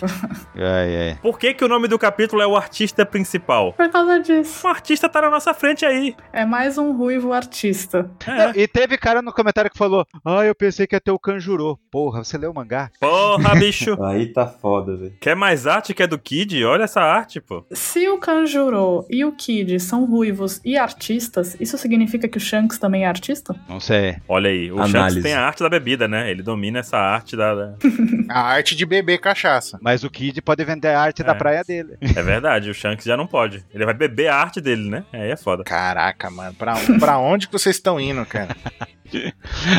[0.55, 1.19] ai, ai.
[1.21, 3.73] Por que, que o nome do capítulo é o artista principal?
[3.73, 4.67] Por causa disso.
[4.67, 6.15] O artista tá na nossa frente aí.
[6.33, 8.09] É mais um ruivo artista.
[8.27, 8.61] É.
[8.63, 11.79] E teve cara no comentário que falou: Ah, eu pensei que ia ter o Kanjuro.
[11.97, 12.91] Porra, você leu o mangá?
[13.01, 13.97] Porra, bicho.
[14.05, 15.15] Aí tá foda, velho.
[15.19, 16.63] Quer mais arte que é do Kid?
[16.63, 17.65] Olha essa arte, pô.
[17.73, 22.77] Se o Kanjuro e o Kid são ruivos e artistas, isso significa que o Shanks
[22.79, 23.57] também é artista?
[23.67, 24.19] Não sei.
[24.29, 24.93] Olha aí, o Análise.
[24.99, 26.31] Shanks tem a arte da bebida, né?
[26.31, 27.55] Ele domina essa arte da.
[27.55, 27.75] da-
[28.29, 29.79] A arte de beber cachaça.
[29.81, 31.35] Mas o Kid pode vender a arte da É.
[31.35, 31.97] praia dele.
[32.15, 33.65] É verdade, o Shanks já não pode.
[33.73, 35.03] Ele vai beber a arte dele, né?
[35.15, 35.65] Aí é foda.
[35.65, 38.55] Caraca, mano, pra, pra onde que vocês estão indo, cara?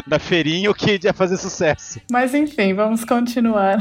[0.07, 1.99] Da feirinha, o Kid ia fazer sucesso.
[2.11, 3.77] Mas enfim, vamos continuar.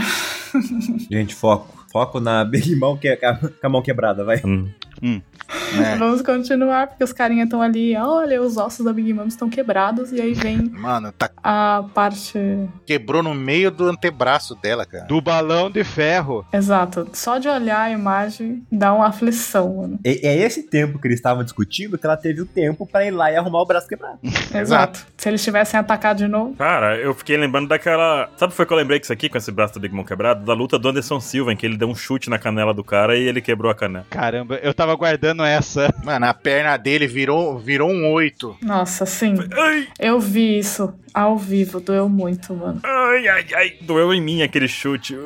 [1.10, 1.74] Gente, foco.
[1.92, 4.40] Foco na Big Mom que é com a- com a mão quebrada, vai.
[4.44, 4.68] Hum.
[5.02, 5.22] Né?
[5.98, 10.10] Vamos continuar, porque os carinha estão ali, olha, os ossos da Big Mom estão quebrados,
[10.10, 12.36] e aí vem Mano, tá, a parte.
[12.84, 15.04] quebrou no meio do antebraço dela, cara.
[15.04, 16.44] Do balão de ferro.
[16.52, 17.08] Exato.
[17.12, 19.98] Só de olhar a imagem dá uma aflição, mano.
[20.04, 23.10] E- É esse tempo que eles estavam discutindo que ela teve o tempo pra ir
[23.12, 24.18] lá e arrumar o braço quebrado.
[24.54, 25.06] Exato.
[25.16, 26.54] Se eles tivessem atacado de novo.
[26.56, 28.28] Cara, eu fiquei lembrando daquela.
[28.36, 30.44] Sabe foi que eu lembrei que isso aqui, com esse braço do Big Mom quebrado?
[30.44, 33.16] Da luta do Anderson Silva, em que ele deu um chute na canela do cara
[33.16, 34.06] e ele quebrou a canela.
[34.10, 35.92] Caramba, eu tava guardando essa.
[36.04, 38.56] Mano, a perna dele virou, virou um oito.
[38.62, 39.34] Nossa, sim.
[39.52, 42.80] Ai, Eu vi isso ao vivo, doeu muito, mano.
[42.84, 43.72] ai, ai, ai.
[43.80, 45.16] Doeu em mim aquele chute.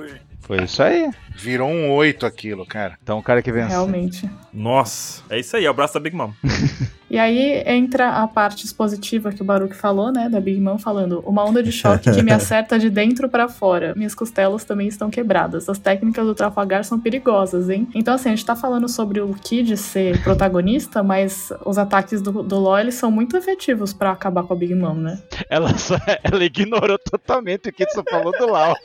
[0.40, 1.10] Foi isso aí.
[1.36, 2.98] Virou um oito aquilo, cara.
[3.02, 3.70] Então o cara que venceu.
[3.70, 4.28] Realmente.
[4.52, 6.32] Nossa, é isso aí, é o braço da Big Mom.
[7.10, 11.20] E aí entra a parte expositiva que o Baruch falou, né, da Big Mom falando,
[11.26, 13.92] uma onda de choque que me acerta de dentro pra fora.
[13.96, 15.68] Minhas costelas também estão quebradas.
[15.68, 17.88] As técnicas do Trafalgar são perigosas, hein?
[17.94, 22.42] Então assim, a gente tá falando sobre o Kid ser protagonista, mas os ataques do,
[22.44, 25.20] do Law, eles são muito efetivos pra acabar com a Big Mom, né?
[25.48, 28.76] Ela, só- ela ignorou totalmente o que você falou do Lau.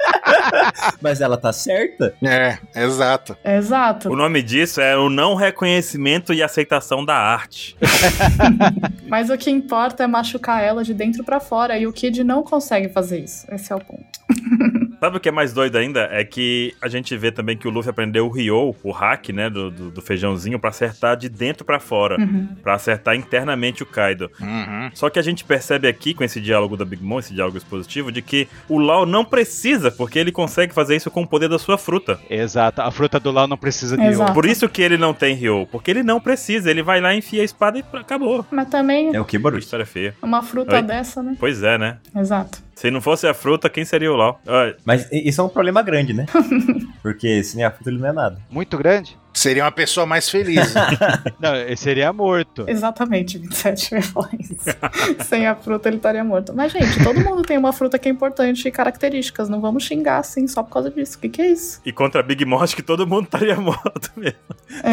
[1.01, 2.13] Mas ela tá certa?
[2.23, 3.37] É, exato.
[3.45, 4.09] Exato.
[4.09, 7.77] O nome disso é o não reconhecimento e aceitação da arte.
[9.07, 12.43] Mas o que importa é machucar ela de dentro pra fora e o Kid não
[12.43, 13.45] consegue fazer isso.
[13.51, 14.05] Esse é o ponto.
[15.05, 16.09] Sabe o que é mais doido ainda?
[16.11, 19.51] É que a gente vê também que o Luffy aprendeu o Ryo, o hack, né,
[19.51, 22.19] do, do, do feijãozinho, pra acertar de dentro pra fora.
[22.19, 22.47] Uhum.
[22.63, 24.31] Pra acertar internamente o Kaido.
[24.41, 24.89] Uhum.
[24.95, 28.11] Só que a gente percebe aqui, com esse diálogo da Big Mom, esse diálogo expositivo,
[28.11, 31.59] de que o Lau não precisa, porque ele consegue fazer isso com o poder da
[31.59, 32.19] sua fruta.
[32.27, 34.33] Exato, a fruta do Lau não precisa de ouro.
[34.33, 36.71] Por isso que ele não tem Ryo, porque ele não precisa.
[36.71, 38.43] Ele vai lá, enfia a espada e acabou.
[38.49, 39.63] Mas também É o que, Baruch?
[39.63, 40.15] história feia.
[40.23, 40.81] uma fruta Oi?
[40.81, 41.37] dessa, né?
[41.39, 41.97] Pois é, né?
[42.15, 42.65] Exato.
[42.75, 44.41] Se não fosse a fruta, quem seria o Lau?
[44.83, 46.25] Mas isso é um problema grande, né?
[47.01, 48.37] Porque sem a fruta ele não é nada.
[48.49, 49.17] Muito grande?
[49.35, 50.73] Seria uma pessoa mais feliz.
[51.39, 52.63] Não, ele seria morto.
[52.67, 54.49] Exatamente, 27 versões.
[55.27, 56.53] Sem a fruta ele estaria morto.
[56.55, 59.49] Mas, gente, todo mundo tem uma fruta que é importante e características.
[59.49, 61.17] Não vamos xingar assim só por causa disso.
[61.17, 61.81] O que, que é isso?
[61.85, 64.39] E contra a Big Mom, acho que todo mundo estaria morto mesmo.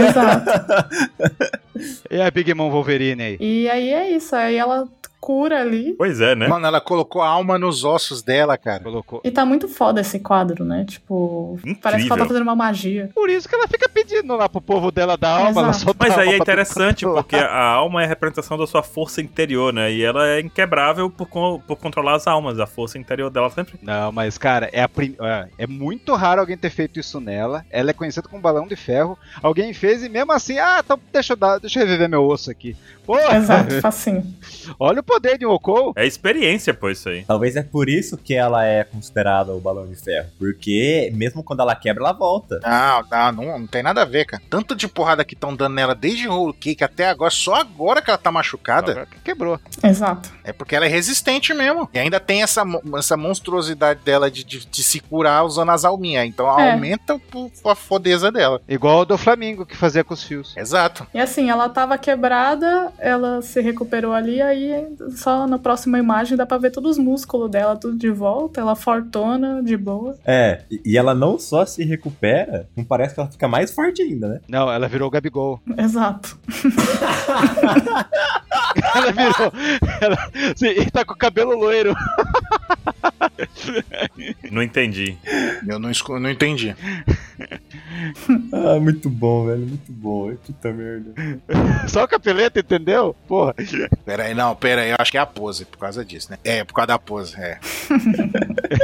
[0.08, 0.50] Exato.
[2.10, 3.36] E a Big Mom Wolverine aí?
[3.38, 4.34] E aí é isso.
[4.34, 4.88] Aí ela
[5.22, 5.94] cura ali.
[5.96, 6.48] Pois é, né?
[6.48, 8.82] Mano, ela colocou a alma nos ossos dela, cara.
[8.82, 9.20] Colocou.
[9.22, 10.84] E tá muito foda esse quadro, né?
[10.84, 12.26] Tipo, parece que ela tá Incrível.
[12.26, 13.08] fazendo uma magia.
[13.14, 16.20] Por isso que ela fica pedindo lá pro povo dela da alma, ela Mas a
[16.22, 19.92] aí é interessante, porque a alma é a representação da sua força interior, né?
[19.92, 22.58] E ela é inquebrável por, con- por controlar as almas.
[22.58, 23.78] A força interior dela sempre.
[23.80, 25.14] Não, mas cara, é, a prim...
[25.20, 27.64] é, é muito raro alguém ter feito isso nela.
[27.70, 29.16] Ela é conhecida como balão de ferro.
[29.40, 32.50] Alguém fez e mesmo assim, ah, então deixa eu dar, deixa eu reviver meu osso
[32.50, 32.76] aqui.
[33.06, 34.24] Pô, Exato, facinho.
[34.78, 35.92] olha o poder de Okou.
[35.96, 37.24] É experiência, pô, isso aí.
[37.24, 40.28] Talvez é por isso que ela é considerada o balão de ferro.
[40.38, 42.60] Porque mesmo quando ela quebra, ela volta.
[42.62, 44.42] Não, não, não, não tem nada a ver, cara.
[44.48, 48.10] Tanto de porrada que estão dando nela desde Whole Cake até agora, só agora que
[48.10, 49.58] ela tá machucada, Agora que Quebrou.
[49.82, 50.30] Exato.
[50.44, 51.88] é porque ela é resistente mesmo.
[51.92, 52.62] E ainda tem essa,
[52.98, 56.26] essa monstruosidade dela de, de, de se curar usando as alminhas.
[56.26, 56.72] Então É.
[56.72, 58.60] aumenta o- a fodeza dela.
[58.68, 60.56] Igual o do Flamengo que fazia com os fios.
[60.56, 61.06] Exato.
[61.14, 66.46] E assim, ela tava quebrada, ela se recuperou ali, aí só na próxima imagem dá
[66.46, 70.16] pra ver todos os músculos dela, tudo de volta, ela fortona, de boa.
[70.24, 74.28] É, e- ela não só se recupera, não parece que ela fica mais forte ainda,
[74.28, 74.40] né?
[74.48, 75.60] Não, ela virou o Gabigol.
[75.76, 76.38] Exato.
[78.94, 79.52] Ela virou.
[80.00, 81.94] Ela, sim, e tá com o cabelo loiro.
[84.50, 85.16] Não entendi.
[85.66, 86.74] Eu não, esco- não entendi.
[88.52, 90.34] Ah, muito bom, velho, muito bom.
[90.36, 91.12] Puta merda.
[91.88, 93.14] Só o capeleta, entendeu?
[93.26, 93.54] Porra.
[94.04, 94.90] Pera aí, não, pera aí.
[94.90, 96.38] Eu acho que é a pose, por causa disso, né?
[96.44, 97.58] É, por causa da pose, é.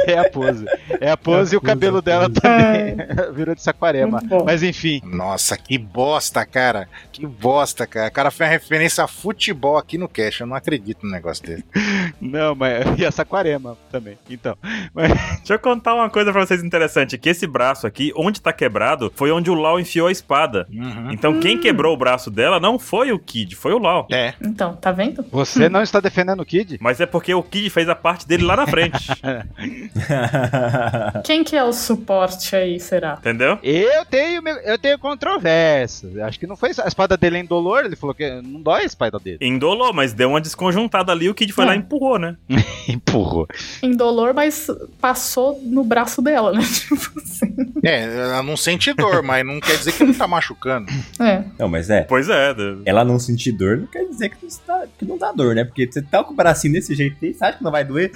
[0.07, 0.65] É a pose.
[0.99, 2.41] É a pose É a e o cabelo pose, dela a pose.
[2.41, 2.95] também
[3.33, 4.21] virou de saquarema.
[4.45, 5.01] Mas enfim.
[5.03, 6.87] Nossa, que bosta, cara.
[7.11, 8.09] Que bosta, cara.
[8.09, 10.41] O cara fez uma referência a futebol aqui no Cash.
[10.41, 11.63] Eu não acredito no negócio dele.
[12.21, 12.85] Não, mas.
[12.97, 14.17] E a saquarema também.
[14.29, 14.57] Então.
[15.37, 19.11] Deixa eu contar uma coisa pra vocês interessante, que esse braço aqui, onde tá quebrado,
[19.15, 20.67] foi onde o Lau enfiou a espada.
[20.71, 21.11] Uhum.
[21.11, 24.07] Então quem quebrou o braço dela não foi o Kid, foi o Lau.
[24.11, 24.33] É.
[24.41, 25.25] Então, tá vendo?
[25.31, 26.77] Você não está defendendo o Kid?
[26.81, 29.07] Mas é porque o Kid fez a parte dele lá na frente,
[31.23, 33.17] Quem que é o suporte aí, será?
[33.19, 33.57] entendeu?
[33.63, 36.17] Eu tenho, eu tenho controvérsias.
[36.17, 36.71] Acho que não foi.
[36.83, 37.85] A espada dele é indolor.
[37.85, 39.37] Ele falou que não dói a espada dele.
[39.69, 41.67] Indolou, mas deu uma desconjuntada ali, o Kid foi É.
[41.67, 42.35] lá e empurrou, né?
[42.87, 43.47] Empurrou.
[43.83, 44.67] Indolor, mas
[44.99, 46.61] passou no braço dela, né?
[46.73, 47.55] Tipo assim.
[47.83, 50.91] É, ela não sente dor, mas não quer dizer que não tá machucando.
[51.19, 51.43] É.
[51.59, 52.01] não, mas é.
[52.01, 52.55] Pois é,
[52.85, 55.63] Ela não sentir dor não quer dizer que não, está- que não dá dor, né?
[55.63, 58.11] Porque você tá com o bracinho desse jeito aí, você acha que não vai doer?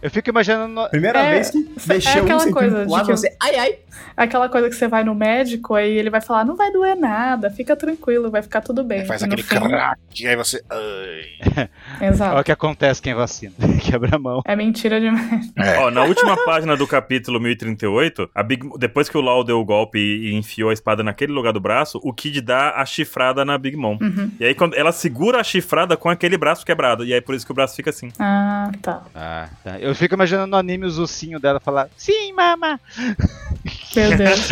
[0.00, 0.88] Eu fico imaginando.
[0.90, 3.36] Primeira É, vez que é mexeu aquela um centímetro coisa pro de lado, que- você...
[3.40, 3.76] Ai, ai!
[4.16, 7.50] Aquela coisa que você vai no médico, aí ele vai falar, não vai doer nada,
[7.50, 9.04] fica tranquilo, vai ficar tudo bem.
[9.06, 10.62] Faz aquele fim- crack, aí você.
[10.70, 11.68] ai.
[12.00, 12.40] Olha Exato.
[12.40, 13.52] o que acontece quem vacina.
[13.82, 14.42] Quebra a mão.
[14.44, 15.52] É mentira demais.
[15.56, 15.78] É.
[15.78, 19.64] Ó, na última página do capítulo 1038, a Big, depois que o Lau deu o
[19.64, 23.56] golpe e, enfiou a espada naquele lugar do braço, o Kid dá a chifrada na
[23.58, 23.98] Big Mom.
[24.00, 24.30] Uhum.
[24.38, 27.04] E aí quando ela segura a chifrada com aquele braço quebrado.
[27.04, 28.10] E aí por isso que o braço fica assim.
[28.18, 29.02] Ah, tá.
[29.14, 29.78] Ah, tá.
[29.78, 32.80] Eu fico imaginando no anime os ursinhos dela falar: Sim, mama!
[33.94, 34.48] Meu Deus.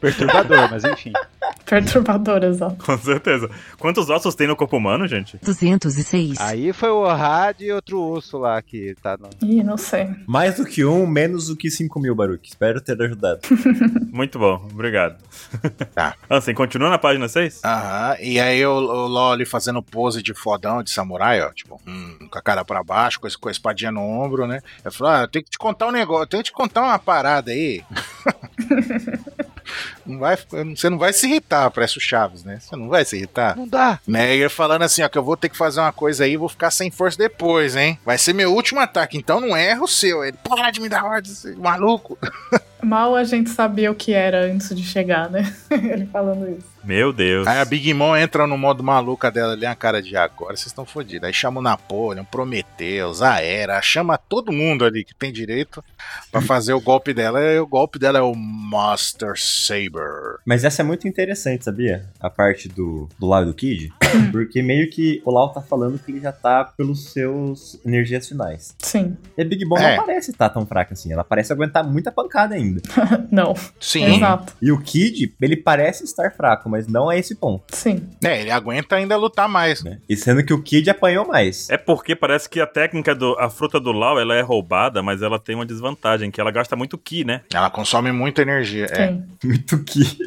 [0.00, 1.12] Perturbador, mas enfim.
[1.64, 2.84] Perturbador, exato.
[2.84, 3.48] Com certeza.
[3.78, 5.38] Quantos ossos tem no corpo humano, gente?
[5.42, 6.40] 206.
[6.40, 9.28] Aí foi o Had e outro urso lá que tá no.
[9.48, 10.08] Ih, não sei.
[10.26, 12.48] Mais do que um, menos do que 5 mil, Baruch.
[12.48, 13.40] Espero ter ajudado.
[14.12, 15.16] Muito bom, obrigado.
[15.94, 16.14] Tá.
[16.30, 17.62] Ansem, continua na página 6?
[17.64, 21.80] Aham, e aí o, o LOL ali fazendo pose de fodão, de samurai, ó, tipo,
[21.86, 24.60] hum, com a cara pra baixo, com, esse- com a espadinha no ombro, né?
[24.84, 26.82] Eu falo, ah, eu tenho que te contar um negócio, eu tenho que te contar
[26.82, 27.82] uma parada aí.
[30.04, 30.36] Não vai,
[30.74, 32.58] você não vai se irritar, parece o Chaves, né?
[32.60, 33.56] Você não vai se irritar.
[33.56, 34.00] Não dá!
[34.06, 34.36] Né?
[34.36, 36.48] E ele falando assim, ó, que eu vou ter que fazer uma coisa aí vou
[36.48, 37.98] ficar sem força depois, hein?
[38.04, 40.24] Vai ser meu último ataque, então não erra o seu.
[40.24, 42.18] Ele, para de me dar ordem, seu maluco.
[42.82, 45.54] Mal a gente sabia o que era antes de chegar, né?
[45.70, 46.66] Ele falando isso.
[46.84, 47.46] Meu Deus.
[47.46, 50.66] Aí a Big Mom entra no modo maluca dela ali, a cara de agora, vocês
[50.68, 51.26] estão fodidos.
[51.26, 55.84] Aí chama o Napoleon, Prometheus, Aera, chama todo mundo ali que tem direito
[56.30, 57.40] pra fazer o golpe dela.
[57.40, 60.38] E o golpe dela é o Master Saber.
[60.44, 62.08] Mas essa é muito interessante, sabia?
[62.20, 63.92] A parte do, do lado do Kid.
[64.32, 68.74] porque meio que o Lau tá falando que ele já tá pelos seus energias finais.
[68.78, 69.16] Sim.
[69.36, 69.96] E a Big Mom É.
[69.96, 71.12] não parece estar tão fraca assim.
[71.12, 72.80] Ela parece aguentar muita pancada ainda.
[73.30, 73.54] Não.
[73.78, 74.16] Sim.
[74.16, 74.54] Exato.
[74.60, 77.64] E o Kid, ele parece estar fraco, mas não é esse ponto.
[77.76, 78.08] Sim.
[78.24, 79.82] É, ele aguenta ainda lutar mais.
[79.82, 79.98] Né?
[80.08, 81.68] E sendo que o Kid apanhou mais.
[81.68, 83.36] É porque parece que a técnica do.
[83.38, 86.76] A fruta do Lau ela é roubada, mas ela tem uma desvantagem, que ela gasta
[86.76, 87.42] muito Ki, né?
[87.52, 88.86] Ela consome muita energia.
[88.86, 89.08] É.
[89.08, 89.24] Tem.
[89.44, 90.18] Muito Ki.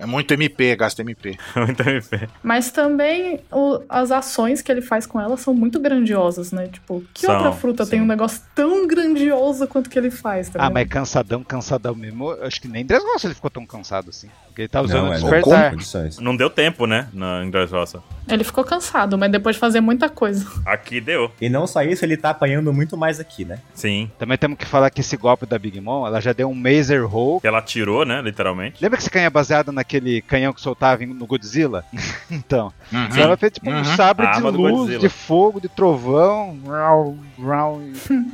[0.00, 1.36] É muito MP, gasta MP.
[1.54, 2.28] Muito MP.
[2.42, 6.66] Mas também o- as ações que ele faz com ela são muito grandiosas, né?
[6.68, 8.04] Tipo, que São, outra fruta tem sim.
[8.04, 10.72] um negócio tão grandioso quanto que ele faz, tá Ah, ligado?
[10.74, 12.30] mas cansadão, cansadão mesmo.
[12.42, 14.28] Acho que nem Dressrosa ele ficou tão cansado assim.
[14.46, 15.70] Porque ele tá usando Não, o é despertar.
[15.70, 16.18] condições.
[16.18, 17.08] Não deu tempo, né?
[17.12, 18.02] Na em Dressrosa.
[18.28, 20.46] Ele ficou cansado, mas depois de fazer muita coisa.
[20.66, 21.30] Aqui deu.
[21.40, 23.58] E não só isso, ele tá apanhando muito mais aqui, né?
[23.74, 24.10] Sim.
[24.18, 27.04] Também temos que falar que esse golpe da Big Mom, ela já deu um Mazer
[27.14, 27.40] Hole.
[27.40, 28.20] Que ela tirou, né?
[28.22, 28.82] Literalmente.
[28.82, 31.84] Lembra que esse canhão é baseado naquele canhão que soltava no Godzilla?
[32.30, 32.72] então.
[32.92, 33.04] Uhum.
[33.06, 33.84] Então ela fez tipo um Uhum.
[33.84, 36.58] sabre A de luz, de fogo, de trovão.
[36.66, 37.80] Rau, rau,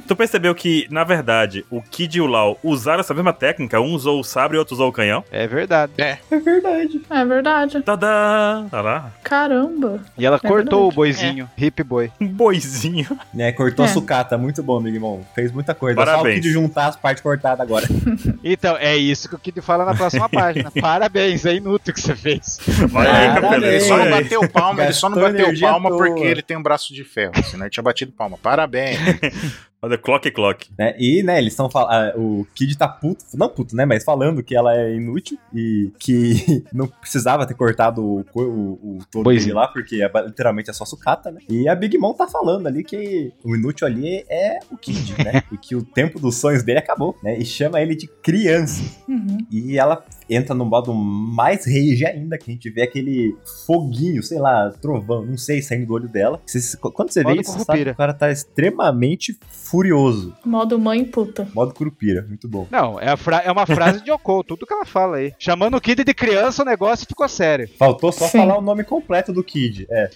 [0.06, 3.80] Tu percebeu que, na verdade, o Kid e o Lau usaram essa mesma técnica?
[3.80, 5.24] Um usou o sabre e outro usou o canhão?
[5.30, 5.92] É verdade.
[5.98, 7.00] É verdade.
[7.08, 7.80] É verdade.
[7.82, 8.66] Tadã!
[8.70, 9.12] Tá lá.
[9.22, 10.00] Caramba.
[10.18, 10.92] E ela É cortou verdade.
[10.92, 12.10] o boizinho, hip boy.
[12.20, 13.06] Um boizinho.
[13.32, 13.88] Né, cortou É.
[13.88, 15.20] a sucata, muito bom, Big Mom.
[15.34, 15.96] Fez muita coisa.
[15.96, 16.36] Só o Parabéns.
[16.40, 17.86] Kid juntar as partes cortadas agora.
[18.42, 20.70] Então, é isso que o Kid fala na próxima página.
[20.80, 22.58] Parabéns, é inútil o que você fez.
[22.92, 23.62] Parabéns.
[23.62, 26.92] Ele só não bateu palma, ele só não bateu palma porque ele tem um braço
[26.92, 28.38] de ferro, senão ele tinha batido palma.
[28.38, 28.98] Parabéns.
[29.86, 30.68] Olha, clock, clock.
[30.78, 30.94] né?
[30.98, 32.16] E, né, eles estão falando.
[32.18, 33.84] O Kid tá puto, não puto, né?
[33.84, 38.98] Mas falando que ela é inútil e que não precisava ter cortado o, o, o
[39.10, 39.54] todo Pois dele é.
[39.54, 41.40] lá, porque é, literalmente é só sucata, né?
[41.48, 45.42] E a Big Mom tá falando ali que o inútil ali é o Kid, né?
[45.52, 47.38] e que o tempo dos sonhos dele acabou, né?
[47.38, 48.82] E chama ele de criança.
[49.08, 49.38] Uhum.
[49.50, 54.38] E ela entra no modo mais rage ainda, que a gente vê aquele foguinho, sei
[54.38, 56.40] lá, trovão, não sei, saindo do olho dela.
[56.44, 59.38] Você- quando você vê isso, você sabe que o cara tá extremamente
[59.76, 60.34] furioso.
[60.42, 61.46] Modo mãe puta.
[61.54, 62.66] Modo Curupira, muito bom.
[62.70, 65.34] Não, é, a fra- é uma frase de Yoko, tudo que ela fala aí.
[65.38, 67.68] Chamando o Kid de criança, o negócio ficou sério.
[67.78, 68.38] Faltou só Sim.
[68.38, 69.86] falar o nome completo do Kid.
[69.90, 70.10] É,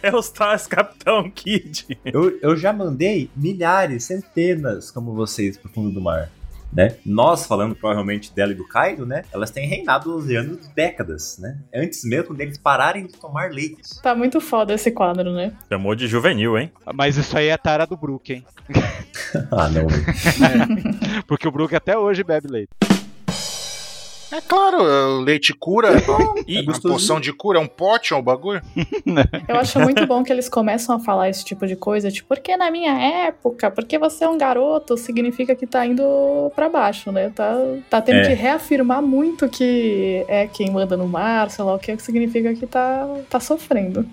[0.02, 1.86] é o Stars Capitão Kid.
[2.04, 6.30] eu, eu já mandei milhares, centenas, como vocês, pro fundo do mar.
[6.72, 6.96] Né?
[7.04, 9.22] Nós, falando provavelmente dela e do Kaido, né?
[9.32, 11.58] Elas têm reinado oceanos décadas, né?
[11.74, 14.00] Antes mesmo deles pararem de tomar leite.
[14.02, 15.52] Tá muito foda esse quadro, né?
[15.68, 16.70] Chamou de juvenil, hein?
[16.94, 18.44] Mas isso aí é tara do Brook, hein?
[19.50, 19.86] ah, não.
[19.86, 21.24] velho.
[21.26, 22.70] Porque o Brook até hoje bebe leite.
[24.32, 25.90] É claro, o leite cura.
[26.46, 26.92] E Uma gostosinho.
[26.94, 28.60] poção de cura, é um pote, é um bagulho.
[29.48, 32.56] Eu acho muito bom que eles começam a falar esse tipo de coisa, tipo, porque
[32.56, 32.92] na minha
[33.26, 37.30] época, porque você é um garoto, significa que tá indo pra baixo, né?
[37.34, 37.56] Tá,
[37.90, 38.28] tá tendo É.
[38.28, 42.54] que reafirmar muito que é quem manda no mar, sei lá o que, que significa
[42.54, 44.06] que tá, tá sofrendo.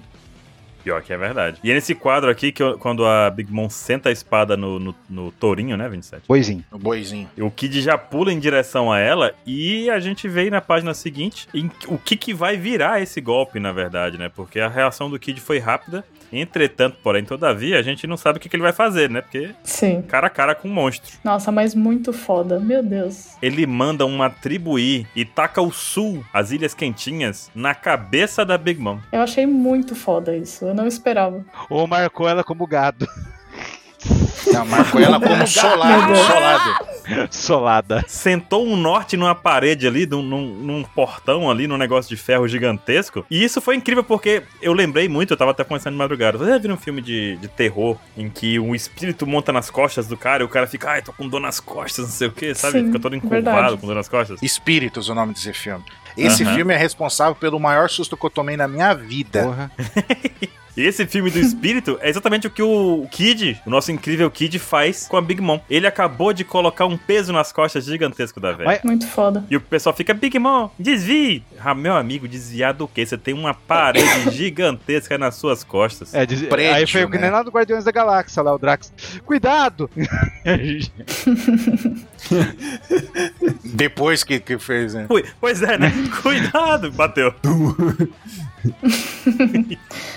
[0.83, 1.59] Pior que é verdade.
[1.63, 4.79] E é nesse quadro aqui, que eu- quando a Big Mom senta a espada no,
[4.79, 6.27] no, no tourinho, né, 27?
[6.27, 6.63] Boizinho.
[6.71, 7.29] O boizinho.
[7.39, 10.93] O Kid já pula em direção a ela e a gente vê aí na página
[10.93, 14.29] seguinte em- o que, que vai virar esse golpe, na verdade, né?
[14.29, 16.03] Porque a reação do Kid foi rápida.
[16.35, 19.21] Entretanto, porém, todavia, a gente não sabe o que, que ele vai fazer, né?
[19.21, 20.01] Porque Sim.
[20.01, 21.11] cara a cara com um monstro.
[21.23, 22.59] Nossa, mas muito foda.
[22.59, 23.35] Meu Deus.
[23.39, 28.57] Ele manda uma tribo ir e taca o sul, as ilhas quentinhas, na cabeça da
[28.57, 28.97] Big Mom.
[29.11, 30.72] Eu achei muito foda isso.
[30.73, 31.45] Eu não esperava.
[31.69, 33.07] Ou marcou ela como gado.
[34.51, 36.93] Não, marcou ela como solado, solado.
[37.31, 38.03] Solada.
[38.07, 42.47] sentou um norte numa parede ali, num, num- num portão ali, num negócio de ferro
[42.47, 43.23] gigantesco.
[43.29, 46.37] E isso foi incrível porque eu lembrei muito, eu tava até conversando de madrugada.
[46.37, 50.07] Você já viu um filme de, de terror em que um espírito monta nas costas
[50.07, 52.31] do cara e o cara fica, ai, tô com dor nas costas, não sei o
[52.31, 52.79] que, sabe?
[52.79, 53.77] Sim, fica todo encurvado verdade.
[53.77, 54.41] com dor nas costas.
[54.41, 55.83] Espíritos, o nome desse filme.
[56.17, 56.55] Esse Aham.
[56.55, 59.43] filme é responsável pelo maior susto que eu tomei na minha vida.
[59.43, 59.71] Porra.
[60.75, 64.57] E esse filme do espírito é exatamente o que o Kid, o nosso incrível Kid,
[64.57, 65.59] faz com a Big Mom.
[65.69, 68.81] Ele acabou de colocar um peso nas costas gigantesco da velha.
[68.83, 69.45] Muito foda.
[69.51, 71.43] E o pessoal fica, Big Mom, desvie!
[71.63, 73.05] Ah, meu amigo, desviar do quê?
[73.05, 76.11] Você tem uma parede gigantesca nas suas costas.
[76.11, 77.25] É, diz- Prédio, aí foi o que né?
[77.25, 78.91] nem lá do Guardiões da Galáxia, lá o Drax.
[79.27, 79.87] Cuidado!
[83.63, 85.07] Depois que, que fez, né?
[85.09, 85.91] Ui, Pois é, né?
[86.21, 86.91] Cuidado!
[86.91, 87.33] Bateu.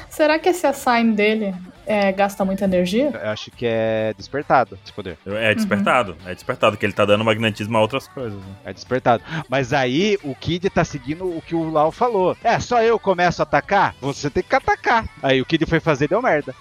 [0.09, 1.55] Será que esse assign dele
[1.87, 3.11] é, gasta muita energia?
[3.23, 5.19] Eu acho que é despertado esse poder.
[5.27, 6.16] É despertado.
[6.25, 8.38] É despertado, que ele tá dando magnetismo a outras coisas.
[8.38, 8.55] né?
[8.64, 9.23] É despertado.
[9.49, 12.37] Mas aí o Kid tá seguindo o que o Lau falou.
[12.42, 13.95] É, só eu começo a atacar?
[14.01, 15.09] Você tem que atacar.
[15.23, 16.55] Aí o Kid foi fazer deu merda.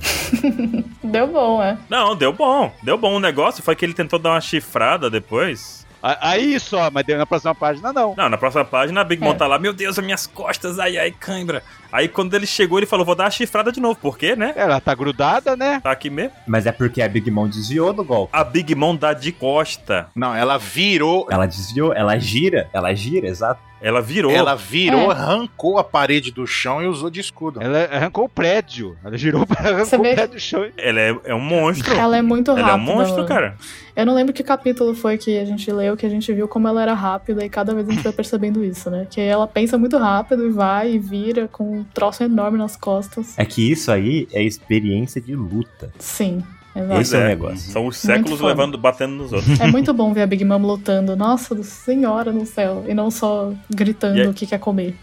[1.02, 1.76] Deu bom, é.
[1.88, 2.72] Não, deu bom.
[2.82, 3.14] Deu bom.
[3.14, 5.84] O negócio foi que ele tentou dar uma chifrada depois.
[6.02, 8.14] Aí só, mas deu na próxima página não.
[8.14, 9.34] Não, na próxima página a Big Mom É.
[9.34, 11.62] tá lá, meu Deus, as minhas costas, ai, ai, cãibra.
[11.94, 13.94] Aí quando ele chegou, ele falou, vou dar a chifrada de novo.
[14.00, 14.52] Por quê, né?
[14.56, 15.78] Ela tá grudada, né?
[15.80, 16.32] Tá aqui mesmo.
[16.44, 18.30] Mas é porque a Big Mom desviou do golpe.
[18.36, 20.08] A Big Mom dá de costa.
[20.14, 21.28] Não, ela virou.
[21.30, 23.60] Ela desviou, ela gira, ela gira, exato.
[23.80, 24.32] Ela virou.
[24.32, 25.14] Ela virou, É.
[25.14, 27.60] arrancou a parede do chão e usou de escudo.
[27.62, 28.96] Ela arrancou o prédio.
[29.04, 30.66] Ela girou pra arrancou Você o vê- prédio do chão.
[30.78, 31.94] Ela é, é um monstro.
[31.94, 32.66] Ela é muito rápida.
[32.70, 33.28] Ela é um monstro, mano.
[33.28, 33.56] cara.
[33.94, 36.66] Eu não lembro que capítulo foi que a gente leu, que a gente viu como
[36.66, 39.06] ela era rápida e cada vez a gente vai percebendo isso, né?
[39.10, 43.38] Que ela pensa muito rápido e vai e vira com troço enorme nas costas.
[43.38, 45.92] É que isso aí é experiência de luta.
[45.98, 46.42] Sim,
[46.74, 46.88] exato.
[46.94, 47.72] Pois Esse é o negócio.
[47.72, 49.60] São os séculos levando, batendo nos outros.
[49.60, 51.14] É muito bom ver a Big Mom lutando.
[51.16, 52.84] Nossa senhora no céu.
[52.88, 54.96] E não só gritando aí- o que quer comer.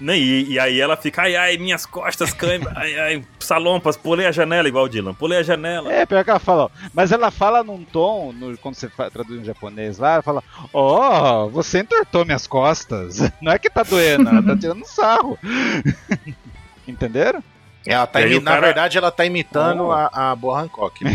[0.00, 4.26] Né, e, e aí ela fica, ai, ai, minhas costas cãibra, ai, ai, salompas, pulei
[4.26, 5.92] a janela, igual o Dylan, pulei a janela.
[5.92, 6.70] É, pior que ela fala, ó.
[6.94, 11.46] Mas ela fala num tom, no- quando você traduz em japonês lá, ela fala, ó,
[11.48, 13.30] você entortou minhas costas.
[13.40, 15.38] Não é que tá doendo, ela tá tirando sarro.
[16.86, 17.42] Entenderam?
[17.86, 19.92] Ela tá imi- Na cara- verdade, ela tá imitando Oh.
[19.92, 21.00] a, a Boa Hancock.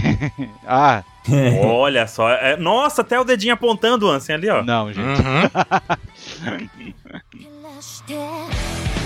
[0.67, 1.03] Ah,
[1.63, 4.63] Olha só, é- nossa, até o dedinho apontando, Ansem, ali, ó.
[4.63, 5.07] não, gente.
[5.07, 6.65] Uhum.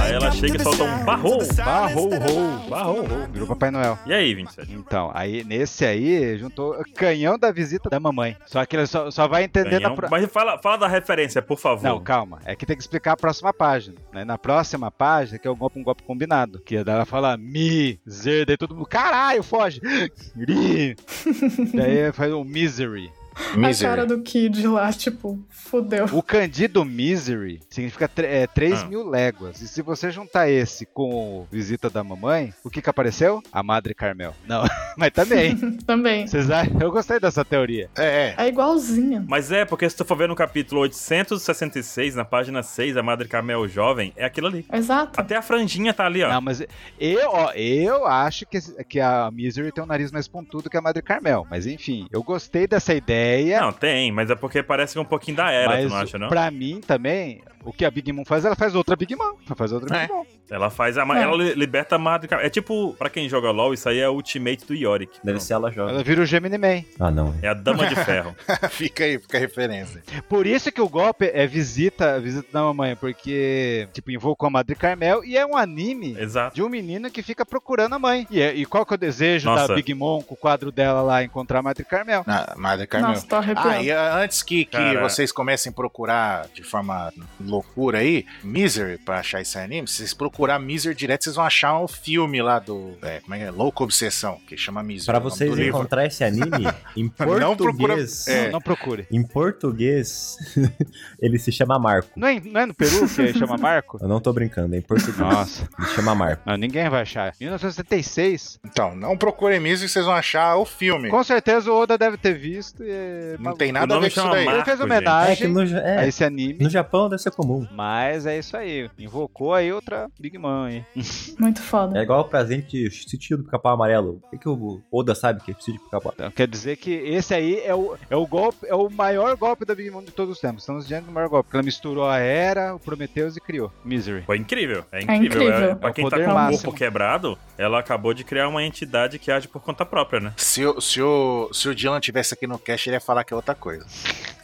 [0.00, 3.26] Aí ela chega e solta um barrou, barrou, rou, barrou, rou.
[3.30, 3.98] Virou Papai Noel.
[4.06, 4.72] E aí, 27?
[4.72, 8.36] Então, aí nesse aí juntou canhão da visita da mamãe.
[8.46, 9.96] Só que ele só, só vai entender na Canhão.
[9.96, 10.10] pro...
[10.10, 11.84] Mas fala, fala da referência, por favor.
[11.84, 12.40] Não, calma.
[12.44, 13.96] É que tem que explicar a próxima página.
[14.12, 14.24] Né?
[14.24, 16.60] Na próxima página, que é o golpe, um golpe combinado.
[16.60, 19.80] Que daí ela fala miser, daí todo mundo, caralho, foge.
[21.74, 23.10] Daí faz um misery.
[23.54, 23.88] A Misery.
[23.88, 26.06] cara do Kid lá, tipo, fudeu.
[26.12, 28.86] O candido misery significa 3 Ah.
[28.86, 29.60] mil léguas.
[29.62, 33.42] E se você juntar esse com o visita da mamãe, o que que apareceu?
[33.52, 34.34] A Madre Carmel.
[34.46, 34.62] Não,
[34.96, 35.56] mas também.
[35.86, 36.26] Também.
[36.26, 36.76] Vocês acham?
[36.80, 37.88] Eu gostei dessa teoria.
[37.96, 38.44] É, é.
[38.44, 39.24] É igualzinha.
[39.28, 43.28] Mas é, porque se tu for ver no capítulo 866, na página 6, a Madre
[43.28, 44.66] Carmel jovem, é aquilo ali.
[44.72, 45.20] Exato.
[45.20, 46.28] Até a franjinha tá ali, ó.
[46.28, 46.60] Não, mas
[46.98, 50.80] eu, ó, eu acho que, que a Misery tem um nariz mais pontudo que a
[50.82, 51.46] Madre Carmel.
[51.50, 53.27] Mas enfim, eu gostei dessa ideia.
[53.60, 56.28] Não, tem, mas é porque parece um pouquinho da era, mas tu não acha, não?
[56.28, 59.34] pra mim também, o que a Big Mom faz, ela faz outra Big Mom.
[59.46, 60.00] Ela faz outra É.
[60.02, 60.24] Big Mom.
[60.50, 61.02] Ela faz a.
[61.02, 61.22] É.
[61.22, 62.46] Ela li- liberta a Madre Carmel.
[62.46, 65.12] É tipo, pra quem joga LOL, isso aí é o ultimate do Yorick.
[65.22, 65.40] Deve Pronto.
[65.42, 65.94] ser ela jovem.
[65.94, 66.82] Ela vira o Gemini Man.
[66.98, 67.34] Ah, não.
[67.42, 68.34] É a Dama de Ferro.
[68.70, 70.02] fica aí, fica a referência.
[70.28, 74.74] Por isso que o golpe é visita, visita da mamãe, porque, tipo, invocou a Madre
[74.74, 76.54] Carmel e é um anime Exato.
[76.54, 78.26] de um menino que fica procurando a mãe.
[78.30, 79.68] E, é- e qual que é o desejo Nossa.
[79.68, 82.24] da Big Mom com o quadro dela lá, encontrar a Madre Carmel?
[82.26, 83.10] Na Madre Carmel.
[83.10, 83.68] Nossa, tô arrepiando.
[83.68, 85.02] Ah, e ah, antes que, que Cara.
[85.06, 87.12] vocês comecem a procurar de forma
[87.58, 91.78] loucura aí, Misery, pra achar esse anime, se vocês procurar Misery direto, vocês vão achar
[91.78, 92.96] um filme lá do.
[93.02, 93.50] É, como é que é?
[93.50, 95.06] Louco Obsessão, que chama Misery.
[95.06, 95.78] Pra nome vocês do livro.
[95.78, 96.66] encontrar esse anime,
[96.96, 98.28] em Não procura- português...
[98.28, 98.44] É.
[98.46, 99.06] Não, não procure.
[99.10, 100.36] Em português,
[101.20, 102.08] ele se chama Marco.
[102.16, 103.98] Não é, não é no Peru que chama Marco?
[104.02, 105.16] Eu não tô brincando, é em português.
[105.18, 105.68] Nossa.
[105.78, 106.42] Ele chama Marco.
[106.46, 107.32] Não, ninguém vai achar.
[107.40, 108.60] 1976.
[108.64, 111.08] Então, não procurem Misery, vocês vão achar o filme.
[111.10, 113.58] Com certeza o Oda deve ter visto e é Não maluco.
[113.58, 114.44] tem nada O a ver com isso daí.
[114.44, 114.58] Marco.
[114.58, 114.80] Ele fez.
[114.80, 116.58] É homenagem que no, Ja- a é, esse anime.
[116.60, 117.66] no Japão deve ser comum.
[117.72, 118.90] Mas é isso aí.
[118.98, 120.84] Invocou aí outra Big Mom aí.
[121.38, 121.98] Muito foda.
[121.98, 124.20] É igual o presente sentido do capão amarelo.
[124.24, 126.90] O que, que o Oda sabe que é sentido do capão Então, quer dizer que
[126.90, 130.10] esse aí é o, é o golpe, é o maior golpe da Big Mom de
[130.10, 130.62] todos os tempos.
[130.62, 131.44] Estamos diante do maior golpe.
[131.48, 133.72] Porque ela misturou a Era, o Prometheus e criou.
[133.84, 134.22] Misery.
[134.22, 134.84] Foi incrível.
[134.90, 135.42] É incrível.
[135.42, 135.70] incrível.
[135.70, 136.62] É, pra É o quem tá com o máximo.
[136.64, 140.32] corpo quebrado, ela acabou de criar uma entidade que age por conta própria, né?
[140.36, 143.32] Se o, se, o, se o Dylan tivesse aqui no cast, ele ia falar que
[143.32, 143.86] é outra coisa.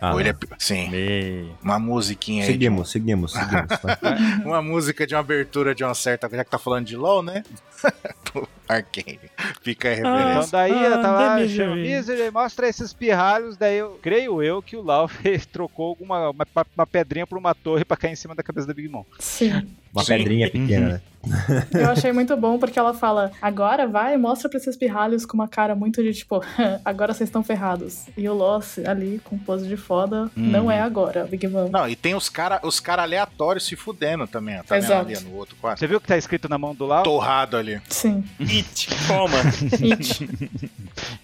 [0.00, 0.38] Ah, Ou ele não.
[0.52, 1.50] é, sim, Me...
[1.62, 2.52] uma musiquinha aí.
[2.52, 3.99] de Seguimos, seguimos, seguimos.
[4.01, 4.42] vai.
[4.44, 6.29] Uma música de uma abertura de uma certa.
[6.29, 7.42] Já que tá falando de LOL, né?
[8.68, 9.20] Arcane.
[9.62, 9.98] Fica aí a
[10.38, 11.57] Então daí Ah, ela tá lá, The Misery.
[11.57, 15.09] chama Misery, mostra esses pirralhos, daí eu creio eu que o Lau
[15.53, 16.46] trocou alguma uma,
[16.77, 19.05] uma pedrinha por uma torre pra cair em cima da cabeça da Big Mom.
[19.18, 19.66] Sim.
[19.92, 20.16] Uma Sim.
[20.16, 21.00] pedrinha pequena, né?
[21.72, 25.48] Eu achei muito bom porque ela fala: agora vai, mostra pra esses pirralhos com uma
[25.48, 26.42] cara muito de tipo,
[26.85, 28.05] agora vocês estão ferrados.
[28.14, 31.70] E o Loss ali com pose de foda, não é agora, Big Mom.
[31.70, 34.59] Não, e tem os cara, os cara aleatórios se fudendo também.
[34.59, 34.62] ó.
[34.64, 35.00] Tá vendo Exato.
[35.12, 35.79] ali no outro quadro?
[35.79, 37.03] Você viu o que tá escrito na mão do Lau?
[37.05, 37.81] Torrado ali.
[37.88, 38.22] Sim.
[38.55, 39.40] It, coma.
[39.83, 40.21] It.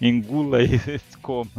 [0.01, 0.79] Engula aí,
[1.21, 1.49] coma.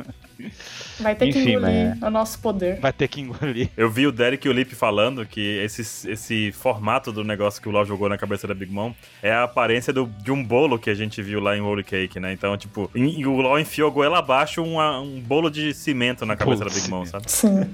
[1.00, 2.78] Vai ter que Enfim, engolir o nosso poder.
[2.80, 3.68] Vai ter que engolir.
[3.76, 7.68] Eu vi o Derek e o Lip falando que esse, esse formato do negócio que
[7.68, 10.78] o Lau jogou na cabeça da Big Mom é a aparência do- de um bolo
[10.78, 12.32] que a gente viu lá em Holy Cake, né?
[12.32, 16.36] Então, tipo, em- e o Lau enfiou goela abaixo uma- um bolo de cimento na
[16.36, 17.30] cabeça Bolo da Big Mom, sabe?
[17.30, 17.68] Sim.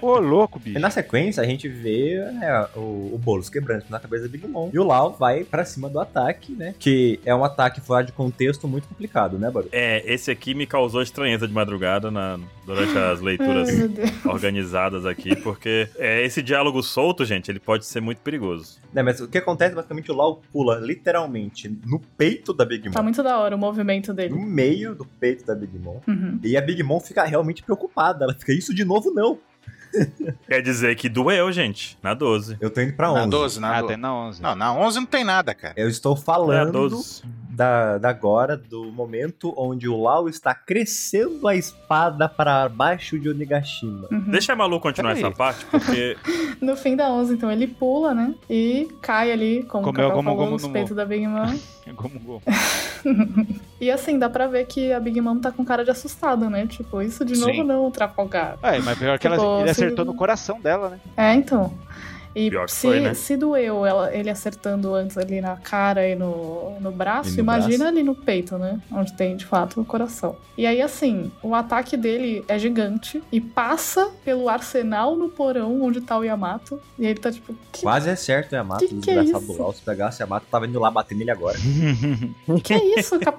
[0.00, 0.80] Ô, louco, E bicho.
[0.80, 4.70] na sequência, a gente vê né, o, o Boulos quebrando na cabeça da Big Mom.
[4.72, 6.74] E o Lau vai pra cima do ataque, né?
[6.78, 9.68] Que é um ataque fora de contexto muito complicado, né, Baru?
[9.72, 13.90] É, esse aqui me causou estranheza de madrugada na- durante as leituras Ai,
[14.24, 18.78] organizadas aqui, porque é, esse diálogo solto, gente, ele pode ser muito perigoso.
[18.92, 22.94] Né, mas o que acontece, basicamente, o Lau pula literalmente no peito da Big Mom.
[22.94, 24.34] Tá muito da hora o movimento dele.
[24.34, 26.00] No meio do peito da Big Mom.
[26.08, 26.38] Uhum.
[26.42, 28.24] E a Big Mom fica realmente preocupada.
[28.24, 29.38] Ela fica, isso de novo não.
[30.46, 32.56] Quer dizer que doeu, gente, na 12.
[32.60, 33.20] Eu tô indo pra 11.
[33.20, 33.88] Na 12, na Ah, 12.
[33.88, 34.42] tem na 11.
[34.42, 35.74] Não, na 11 não tem nada, cara.
[35.76, 37.22] Eu estou É, falando 12.
[37.60, 43.28] Da, da agora, do momento onde o Lau está crescendo a espada para baixo de
[43.28, 44.08] Onigashima.
[44.10, 44.30] Uhum.
[44.30, 45.24] Deixa a Malu continuar Peraí.
[45.26, 46.16] essa parte, porque
[46.58, 48.34] No fim da 11, então, ele pula, né?
[48.48, 51.26] E cai ali, como Comeu o Cacau gomu falou, gomu nos no peitos da Big
[51.26, 51.54] Mom.
[51.96, 52.42] Como gol.
[53.80, 56.66] E assim, dá pra ver que a Big Mom tá com cara de assustada, né?
[56.66, 57.62] Tipo, isso de novo Sim.
[57.64, 58.58] não, Trafalgar.
[58.62, 60.98] É, mas pior que ela, Tipo, ele se- acertou no coração dela, né?
[61.16, 61.72] É, então.
[62.34, 63.14] E Pior que se, foi, né?
[63.14, 67.40] se doeu ela, ele acertando antes ali na cara e no, no braço, E no
[67.40, 67.88] imagina braço.
[67.96, 68.80] ali no peito, né?
[68.92, 70.36] Onde tem de fato o coração.
[70.56, 76.00] E aí, assim, o ataque dele é gigante e passa pelo arsenal no porão onde
[76.00, 76.78] tá o Yamato.
[76.98, 78.86] E ele tá tipo, que, Quase é certo, né, Yamato?
[78.86, 79.62] Que O que é desgraçado isso?
[79.64, 79.72] do.
[79.72, 81.58] Se pegasse a Yamato, tava indo lá bater nele agora.
[82.62, 83.38] que é isso, cap...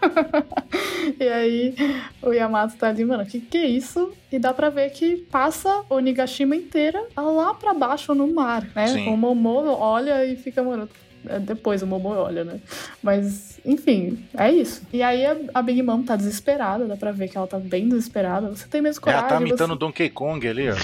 [1.18, 1.74] E aí
[2.22, 4.12] o Yamato tá ali, mano, que que é isso?
[4.30, 8.88] E dá pra ver que passa o Nigashima inteira lá pra baixo no mar, né?
[8.88, 9.08] Sim.
[9.08, 10.88] O Momo olha e fica, mano.
[11.26, 12.60] é, Depois o Momo olha, né?
[13.02, 14.82] Mas, enfim, é isso.
[14.92, 17.88] E aí a, a Big Mom tá desesperada, dá pra ver que ela tá bem
[17.88, 18.48] desesperada.
[18.48, 19.26] Você tem mesmo coragem.
[19.26, 19.78] Ela tá imitando o você...
[19.80, 20.76] Donkey Kong ali, ó.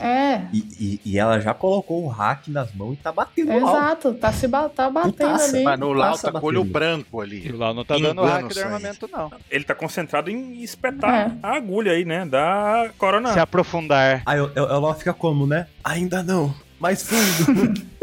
[0.00, 3.58] É, E, e- e ela já colocou o hack nas mãos e tá batendo o
[3.64, 3.76] Lau.
[3.76, 4.14] exato.
[4.14, 5.64] Tá se ba tá batendo Putaça, ali.
[5.64, 7.50] Mas no Lau tá com o olho branco ali.
[7.52, 8.66] lá não tá dando Engano hack do sangue.
[8.66, 9.32] armamento, não.
[9.50, 11.32] ele tá concentrado em espetar É.
[11.42, 12.24] a agulha aí, né?
[12.24, 13.32] Da corona.
[13.32, 14.22] Se aprofundar.
[14.24, 15.66] Aí o, o, o Lau fica como, né?
[15.84, 16.54] Ainda não.
[16.80, 17.88] Mais fundo.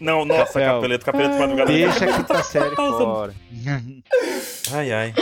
[0.00, 0.74] Não, nossa, Rafael.
[0.76, 1.72] capeleto, capeleto de madrugada.
[1.72, 2.98] Deixa a quinta série Nossa.
[3.04, 3.34] fora.
[4.74, 5.14] Ai, ai.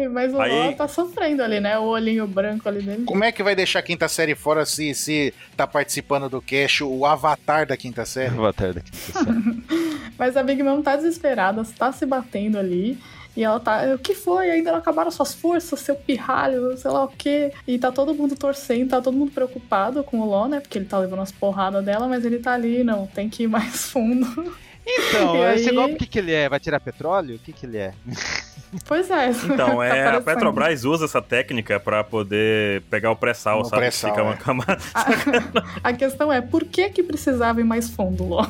[0.00, 1.78] Ai, mas o Aí- Law tá sofrendo ali, né?
[1.78, 3.04] O olhinho branco ali dele.
[3.04, 6.80] Como é que vai deixar a quinta série fora se, se tá participando do cash
[6.80, 8.34] o avatar da quinta série?
[8.34, 9.62] Boa tarde, quinta série.
[10.18, 12.98] Mas a Big Mom tá desesperada, tá se batendo ali.
[13.36, 13.82] E ela tá.
[13.94, 14.50] O que foi?
[14.50, 17.52] Ainda não acabaram suas forças, seu pirralho, sei lá o quê.
[17.66, 20.58] E tá todo mundo torcendo, tá todo mundo preocupado com o Ló, né?
[20.60, 23.48] Porque ele tá levando as porradas dela, mas ele tá ali, não, tem que ir
[23.48, 24.26] mais fundo.
[24.86, 26.48] Então, E esse aí- golpe, o que, que ele é?
[26.48, 27.36] Vai tirar petróleo?
[27.36, 27.92] O que, que ele é?
[28.86, 29.30] Pois é.
[29.30, 30.20] Então, tá é, a.
[30.20, 33.80] Petrobras usa essa técnica pra poder pegar o pré-sal, sabe?
[33.80, 34.36] pré-sal, Fica uma é.
[34.36, 34.78] camada.
[34.94, 38.46] A, a questão é, por que que precisava ir mais fundo, Ló?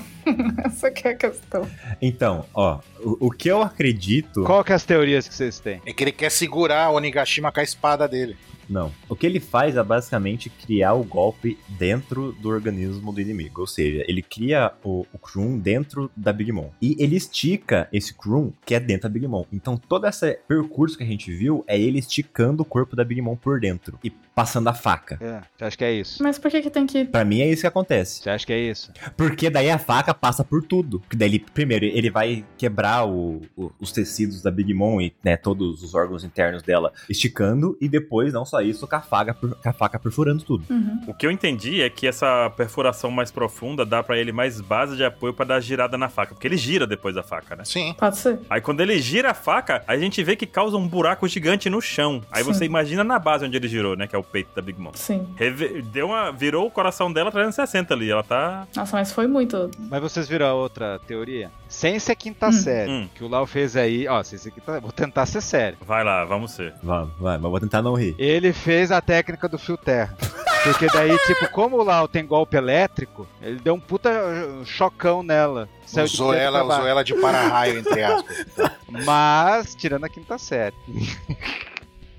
[0.67, 1.67] Essa que é a questão.
[2.03, 2.81] então, ó.
[3.03, 4.45] O, o que eu acredito.
[4.45, 5.81] Qual que é as teorias que vocês têm?
[5.87, 8.37] É que ele quer segurar o Onigashima com a espada dele.
[8.71, 8.93] Não.
[9.09, 13.63] O que ele faz é basicamente criar o golpe dentro do organismo do inimigo.
[13.63, 16.71] Ou seja, ele cria o, o Kroon dentro da Big Mom.
[16.81, 19.45] E ele estica esse Kroon que é dentro da Big Mom.
[19.53, 23.21] Então todo esse percurso que a gente viu é ele esticando o corpo da Big
[23.21, 23.99] Mom por dentro.
[24.05, 25.19] E passando a faca.
[25.21, 26.23] É, você acha que é isso?
[26.23, 27.05] Mas por que que tem que.
[27.05, 28.23] Pra mim é isso que acontece.
[28.23, 28.91] Você acha que é isso?
[29.17, 31.01] Porque daí a faca passa por tudo.
[31.01, 35.13] Porque daí, ele, primeiro, ele vai quebrar o- o- os tecidos da Big Mom e
[35.23, 37.77] né, todos os órgãos internos dela esticando.
[37.81, 40.65] E depois, não só isso, com a faca, com a faca perfurando tudo.
[40.71, 41.03] Uhum.
[41.09, 44.97] O que eu entendi é que essa perfuração mais profunda dá pra ele mais base
[44.97, 47.65] de apoio pra dar girada na faca, porque ele gira depois da faca, né?
[47.67, 47.95] Sim.
[47.99, 48.39] Pode ser.
[48.49, 51.81] Aí quando ele gira a faca, a gente vê que causa um buraco gigante no
[51.83, 52.23] chão.
[52.33, 52.53] Aí Sim.
[52.55, 54.07] você imagina na base onde ele girou, né?
[54.07, 54.93] Que é o peito da Big Mom.
[54.95, 55.27] Sim.
[55.37, 58.11] Reve- Deu uma, virou o coração dela 360 ali.
[58.11, 58.67] Ela tá.
[58.75, 59.71] Nossa, mas foi muito.
[59.79, 61.51] Mas vocês viram a outra teoria?
[61.69, 62.53] Sem ser quinta Hum.
[62.53, 63.09] série, Hum.
[63.15, 65.79] que o Lau fez aí, ó, sem ser quinta, vou tentar ser sério.
[65.87, 66.75] Vai lá, vamos ser.
[66.83, 68.15] Vamos, vai, mas vou tentar não rir.
[68.19, 70.17] Ele fez a técnica do fio terra.
[70.65, 75.23] Porque daí, tipo, como o Lau tem golpe elétrico, ele deu um puta uh, chocão
[75.23, 75.69] nela.
[76.05, 78.47] Usou ela, usou ela de para-raio, entre aspas.
[79.05, 80.75] Mas, tirando a quinta série.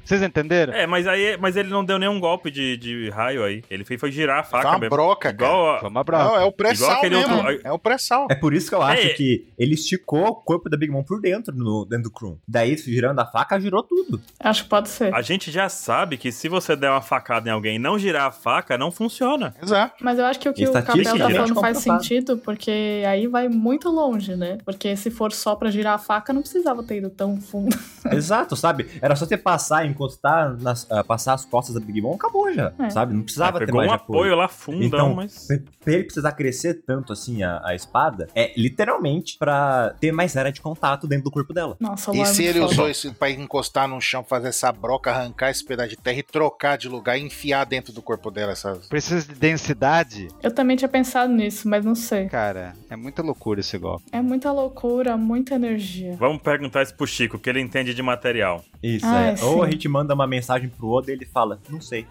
[0.03, 0.73] Vocês entenderam?
[0.73, 3.63] É, mas aí mas ele não deu nenhum golpe de, de raio aí.
[3.69, 4.95] Ele fez foi girar a Foi faca uma mesmo.
[4.95, 5.51] broca, cara.
[5.51, 5.79] Igual.
[5.79, 6.41] Foi uma Não, brava.
[6.41, 7.35] é o pré-sal mesmo.
[7.35, 8.27] outro- É o pré-sal.
[8.29, 9.13] É por isso que eu acho É.
[9.13, 12.35] que ele esticou o corpo da Big Mom por dentro, no, dentro do Kroon.
[12.47, 14.21] Daí, girando a faca, girou tudo.
[14.39, 15.13] Acho que pode ser.
[15.13, 18.27] A gente já sabe que se você der uma facada em alguém e não girar
[18.27, 19.53] a faca, não funciona.
[19.61, 19.95] Exato.
[20.01, 22.03] Mas eu acho que o que o Capel tá geralmente falando faz comprovado.
[22.03, 24.57] sentido, porque aí vai muito longe, né?
[24.65, 27.77] Porque se for só pra girar a faca, não precisava ter ido tão fundo.
[28.11, 28.87] Exato, sabe?
[29.01, 32.73] Era só você passar, encostar, nas, ah, passar as costas da Big Mom, acabou já,
[32.79, 32.89] É.
[32.89, 33.13] sabe?
[33.13, 34.19] Não precisava ter pegou mais um apoio.
[34.19, 35.47] apoio lá fundão, Então, mas.
[35.83, 40.51] Pra ele precisar crescer tanto assim a, a espada, é literalmente pra ter mais área
[40.51, 41.75] de contato dentro do corpo dela.
[41.79, 42.71] Nossa, o E é se ele foda.
[42.71, 46.23] usou isso pra encostar no chão, fazer essa broca, arrancar esse pedaço de terra e
[46.23, 48.87] trocar de lugar e enfiar dentro do corpo dela essas.
[48.87, 50.27] Precisa de densidade.
[50.41, 52.27] Eu também tinha pensado nisso, mas não sei.
[52.27, 54.03] Cara, é muita loucura esse golpe.
[54.11, 56.15] É muita loucura, muita energia.
[56.17, 58.63] Vamos perguntar isso pro Chico, que ele entende de material.
[58.81, 59.35] Isso, Ah, é.
[59.35, 59.45] sim.
[59.45, 62.05] Ou a gente manda uma mensagem pro Oda e ele fala, não sei.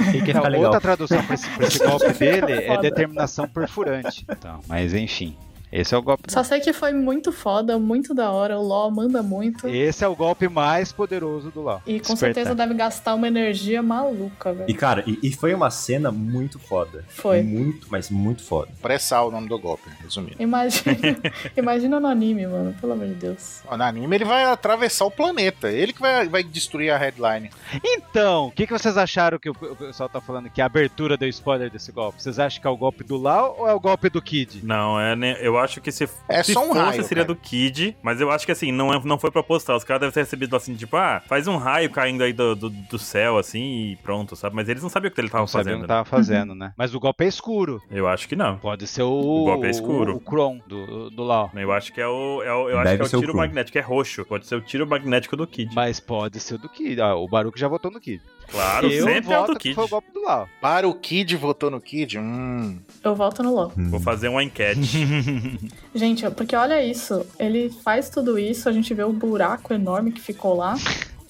[0.00, 0.64] Achei que legal.
[0.64, 4.24] Outra tradução pra esse, pra esse golpe dele é determinação perfurante.
[4.28, 5.36] Então, mas enfim.
[5.70, 6.24] Esse é o golpe.
[6.32, 8.58] Só sei que foi muito foda, muito da hora.
[8.58, 9.68] O LoL manda muito.
[9.68, 11.82] Esse é o golpe mais poderoso do LoL.
[11.86, 12.18] E com Despertar.
[12.18, 14.74] certeza deve gastar uma energia maluca, E velho.
[14.76, 17.04] cara, e, e foi uma cena muito foda.
[17.08, 17.42] Foi.
[17.42, 18.70] Muito, mas muito foda.
[18.80, 20.36] Pré-sal o nome do golpe, resumindo.
[20.38, 20.96] Imagina,
[21.56, 22.74] imagina no anime, mano.
[22.80, 23.60] Pelo amor de Deus.
[23.70, 25.70] No anime ele vai atravessar o planeta.
[25.70, 27.50] Ele que vai, vai destruir a headline.
[27.84, 31.16] Então, o que, que vocês acharam que o, o pessoal tá falando que a abertura
[31.16, 32.22] deu spoiler desse golpe?
[32.22, 34.60] Vocês acham que é o golpe do Lau ou é o golpe do Kid?
[34.64, 37.34] Não, é, né, eu acho que se, É se só um fosse, raio, seria cara.
[37.34, 39.76] do Kid, mas eu acho que assim, não, é- não foi proposital.
[39.76, 42.70] Os caras devem ter recebido assim, tipo, ah, faz um raio caindo aí do, do,
[42.70, 44.54] do céu, assim, e pronto, sabe?
[44.56, 45.76] Mas eles não sabiam o que ele tava Não sabia o fazendo.
[45.76, 45.88] que né?
[45.88, 46.72] tava fazendo, né?
[46.76, 47.80] Mas o golpe é escuro.
[47.90, 48.58] Eu acho que não.
[48.58, 49.08] Pode ser o.
[49.10, 50.12] O golpe é escuro.
[50.14, 51.50] O, o Kron do, do Lau.
[51.54, 52.42] Eu acho que é o.
[52.42, 53.40] É o eu acho Deve que é o o tiro Krum.
[53.40, 54.24] magnético, é roxo.
[54.24, 55.74] Pode ser o tiro magnético do Kid.
[55.74, 57.00] Mas pode ser o do Kid.
[57.00, 58.22] Ah, o Baruco já votou no Kid.
[58.50, 59.74] Claro, Eu sempre é o voto do que Kid.
[59.74, 60.48] foi o golpe do Lau.
[60.60, 62.18] Para o Kid votou no Kid?
[62.18, 62.78] Hum.
[63.02, 63.72] Eu volto no LoL.
[63.76, 64.80] Vou fazer uma enquete.
[65.94, 67.24] Gente, porque olha isso.
[67.38, 70.74] Ele faz tudo isso, a gente vê o buraco enorme que ficou lá.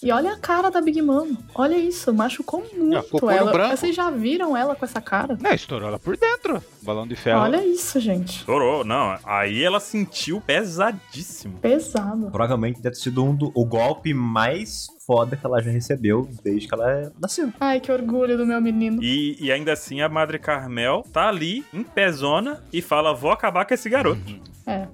[0.02, 1.34] E olha a cara da Big Mom.
[1.54, 3.50] Olha isso, machucou muito ela.
[3.50, 3.76] branco.
[3.76, 5.38] Vocês já viram ela com essa cara?
[5.40, 6.62] Não, estourou ela por dentro.
[6.82, 7.40] Balão de ferro.
[7.40, 8.40] Olha isso, gente.
[8.40, 9.18] Estourou, não.
[9.24, 11.58] Aí ela sentiu pesadíssimo.
[11.58, 12.30] Pesado.
[12.30, 16.66] Provavelmente deve ter sido um do, o golpe mais foda que ela já recebeu desde
[16.66, 17.52] que ela nasceu.
[17.60, 19.02] Ai, que orgulho do meu menino.
[19.02, 23.64] E, e ainda assim a Madre Carmel tá ali, em pezona, e fala: vou acabar
[23.64, 24.20] com esse garoto.
[24.66, 24.86] É.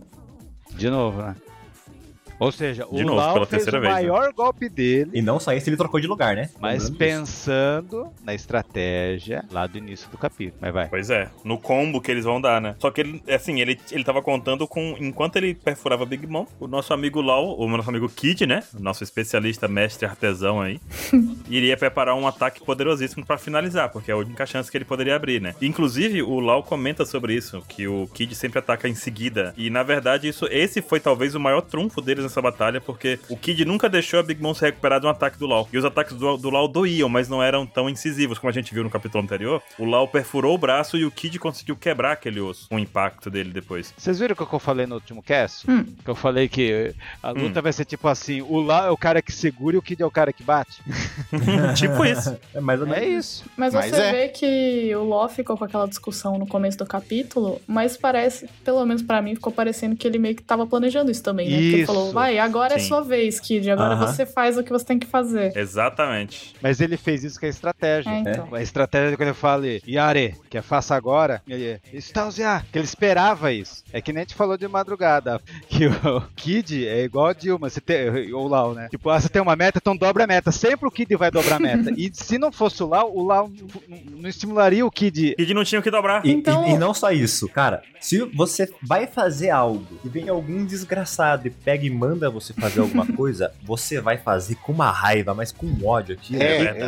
[0.75, 1.35] De novo, né?
[2.43, 3.91] Ou seja, De o novo, Lau fez o vez, né?
[3.91, 6.51] maior golpe dele, E não só isso, ele trocou de lugar, né?
[6.59, 10.59] mas Lembrando pensando na estratégia lá do início do capítulo.
[10.61, 10.89] Mas vai.
[10.89, 12.75] Pois é, no combo que eles vão dar, né?
[12.81, 14.97] Só que ele, assim, ele, ele tava contando com.
[14.99, 18.65] Enquanto ele perfurava Big Mom, o nosso amigo Lau, o nosso amigo Kid, né?
[18.77, 20.81] O nosso especialista, mestre artesão aí,
[21.49, 25.15] iria preparar um ataque poderosíssimo pra finalizar, porque é a única chance que ele poderia
[25.15, 25.55] abrir, né?
[25.63, 29.55] Inclusive, o Lau comenta sobre isso, que o Kid sempre ataca em seguida.
[29.57, 33.37] E na verdade, isso, esse foi talvez o maior trunfo deles nessa batalha, porque o
[33.37, 35.69] Kid nunca deixou a Big Mom se recuperar de um ataque do Lau.
[35.73, 38.73] E os ataques do, do Lau doíam, mas não eram tão incisivos, como a gente
[38.73, 39.63] viu no capítulo anterior.
[39.79, 43.29] O Lau perfurou o braço e o Kid conseguiu quebrar aquele osso, com o impacto
[43.31, 43.93] dele depois.
[43.97, 45.71] Vocês viram o que eu falei no último cast?
[45.71, 45.85] Hum.
[46.03, 47.63] Que eu falei que a luta Hum.
[47.63, 50.07] vai ser tipo assim: o Lau é o cara que segura e o Kid é
[50.07, 50.81] o cara que bate.
[51.77, 52.37] tipo isso.
[52.55, 53.45] É mais ou menos É isso.
[53.57, 54.13] Mas, Mas você é.
[54.13, 58.85] vê que o Law ficou com aquela discussão no começo do capítulo, mas parece, pelo
[58.87, 61.57] menos pra mim, ficou parecendo que ele meio que tava planejando isso também, né?
[61.57, 61.93] Porque ele Isso.
[61.93, 62.89] falou, vai, agora é Sim.
[62.89, 64.07] sua vez, Kid, agora Aham.
[64.07, 65.57] você faz o que você tem que fazer.
[65.57, 66.55] Exatamente.
[66.63, 68.11] Mas ele fez isso com a estratégia.
[68.11, 68.55] É, então.
[68.55, 73.53] A estratégia quando eu falei, Yare, que é faça agora, ele Stausia, que ele esperava
[73.53, 73.83] isso.
[73.93, 77.81] É que nem gente falou de madrugada, que o Kid é igual a Dilma, você
[77.81, 78.89] tem, ou Lau, né?
[78.91, 80.51] Tipo, ah, você tem uma meta, então dobra a meta.
[80.53, 81.91] Sempre o Kid vai dobrar a meta.
[81.97, 83.51] e se não fosse o Lau, o Lau
[83.89, 85.35] não- não estimularia o Kid.
[85.37, 86.25] Kid não tinha o que dobrar.
[86.25, 87.83] E, Então- e- e não só isso, cara.
[88.01, 92.81] Se você vai fazer algo e vem algum desgraçado e pega e manda você fazer
[92.81, 96.77] alguma coisa, você vai fazer com uma raiva, mas com ódio aqui, É, verdade.
[96.77, 96.87] Então,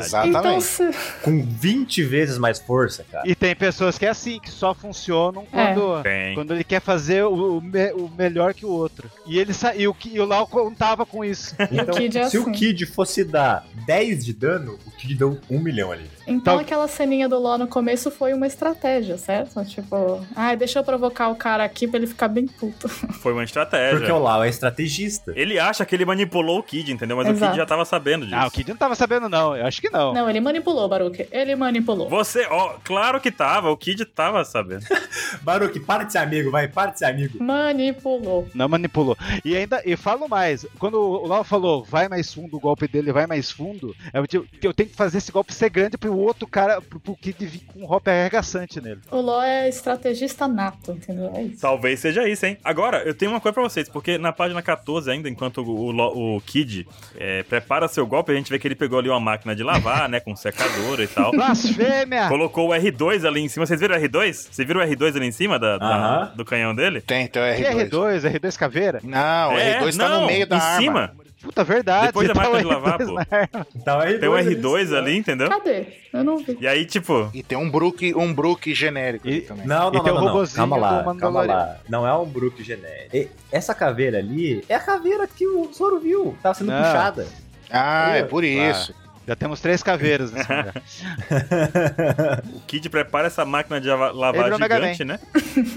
[0.58, 0.64] exatamente.
[0.64, 0.90] se...
[1.22, 3.28] com 20 vezes mais força, cara.
[3.28, 5.72] E tem pessoas que é assim, que só funcionam É.
[5.74, 6.02] quando.
[6.02, 6.34] Tem.
[6.34, 9.08] Quando ele quer fazer o, o me- o melhor que o outro.
[9.26, 9.74] E ele sa...
[9.74, 11.54] e o, e o Lau contava com isso.
[11.70, 12.50] Então, Kid é se assim.
[12.50, 16.08] o Kid fosse dar 10 de dano, o Kid deu 1 milhão ali.
[16.26, 19.64] Então Então- aquela ceninha do Law no começo foi uma estratégia, certo?
[19.64, 22.88] Tipo, ai, deixa eu provocar o cara aqui pra ele ficar bem puto.
[23.20, 23.96] Foi uma estratégia.
[23.98, 25.32] Porque o Lau é estrategista.
[25.36, 27.16] Ele acha que ele manipulou o Kid, entendeu?
[27.16, 27.52] Mas o Exato.
[27.52, 28.36] Kid já tava sabendo disso.
[28.38, 29.56] Ah, o Kid não tava sabendo, não.
[29.56, 30.12] Eu acho que não.
[30.12, 31.26] Não, ele manipulou, Baruque.
[31.32, 32.08] Ele manipulou.
[32.08, 34.84] Você, ó, claro que tava, o Kid tava sabendo.
[35.42, 37.42] Baruque, para de ser amigo, vai, para de ser amigo.
[37.42, 38.48] Manipulou.
[38.54, 39.16] Não manipulou.
[39.44, 43.12] E ainda, e falo mais, quando o Lau falou vai mais fundo, o golpe dele
[43.12, 46.13] vai mais fundo, eu, tipo, que eu tenho que fazer esse golpe ser grande pro
[46.18, 49.00] outro cara, pro, pro Kid vir com um golpe arregaçante nele.
[49.10, 51.30] O Ló é estrategista nato, entendeu?
[51.34, 51.60] É isso.
[51.60, 52.58] Talvez seja isso, hein?
[52.64, 56.36] Agora, eu tenho uma coisa pra vocês, porque na página 14 ainda, enquanto o, o,
[56.36, 56.86] o Kid
[57.16, 60.08] é, prepara seu golpe, a gente vê que ele pegou ali uma máquina de lavar,
[60.08, 61.30] né, com secador e tal.
[61.64, 62.28] Blasfêmia!
[62.28, 63.66] Colocou o R2 ali em cima.
[63.66, 64.48] Vocês viram o R2?
[64.50, 67.00] Você viram o R2 ali em cima da, da- do canhão dele?
[67.00, 67.88] Tem, tem o Que R2.
[67.90, 68.38] R2?
[68.40, 69.00] R2 caveira?
[69.02, 70.78] Não, o É, R2 tá não, no meio da em arma.
[70.80, 71.12] cima.
[71.44, 72.06] Puta, verdade.
[72.06, 73.66] Depois da tá máquina de lavar, R2 pô.
[73.76, 74.46] Então, aí Tem dois
[74.90, 75.48] R2 ali, entendeu?
[75.50, 75.86] Cadê?
[76.12, 76.56] Eu não vi.
[76.60, 79.66] E aí, tipo, E tem um Brook, um Brook genérico ali E- também.
[79.66, 80.32] Não, E não, tem não, não, não.
[80.32, 81.76] robozinho Calma lá, calma lá.
[81.88, 83.14] Não é um Brook genérico.
[83.14, 86.36] E- Essa caveira ali é a caveira que o Zoro viu.
[86.42, 86.78] Tava sendo Não.
[86.82, 87.26] puxada.
[87.70, 88.94] Ah, é por isso.
[89.26, 90.74] Já temos três caveiras nesse lugar.
[92.54, 95.18] o Kid prepara essa máquina de lavar gigante, né?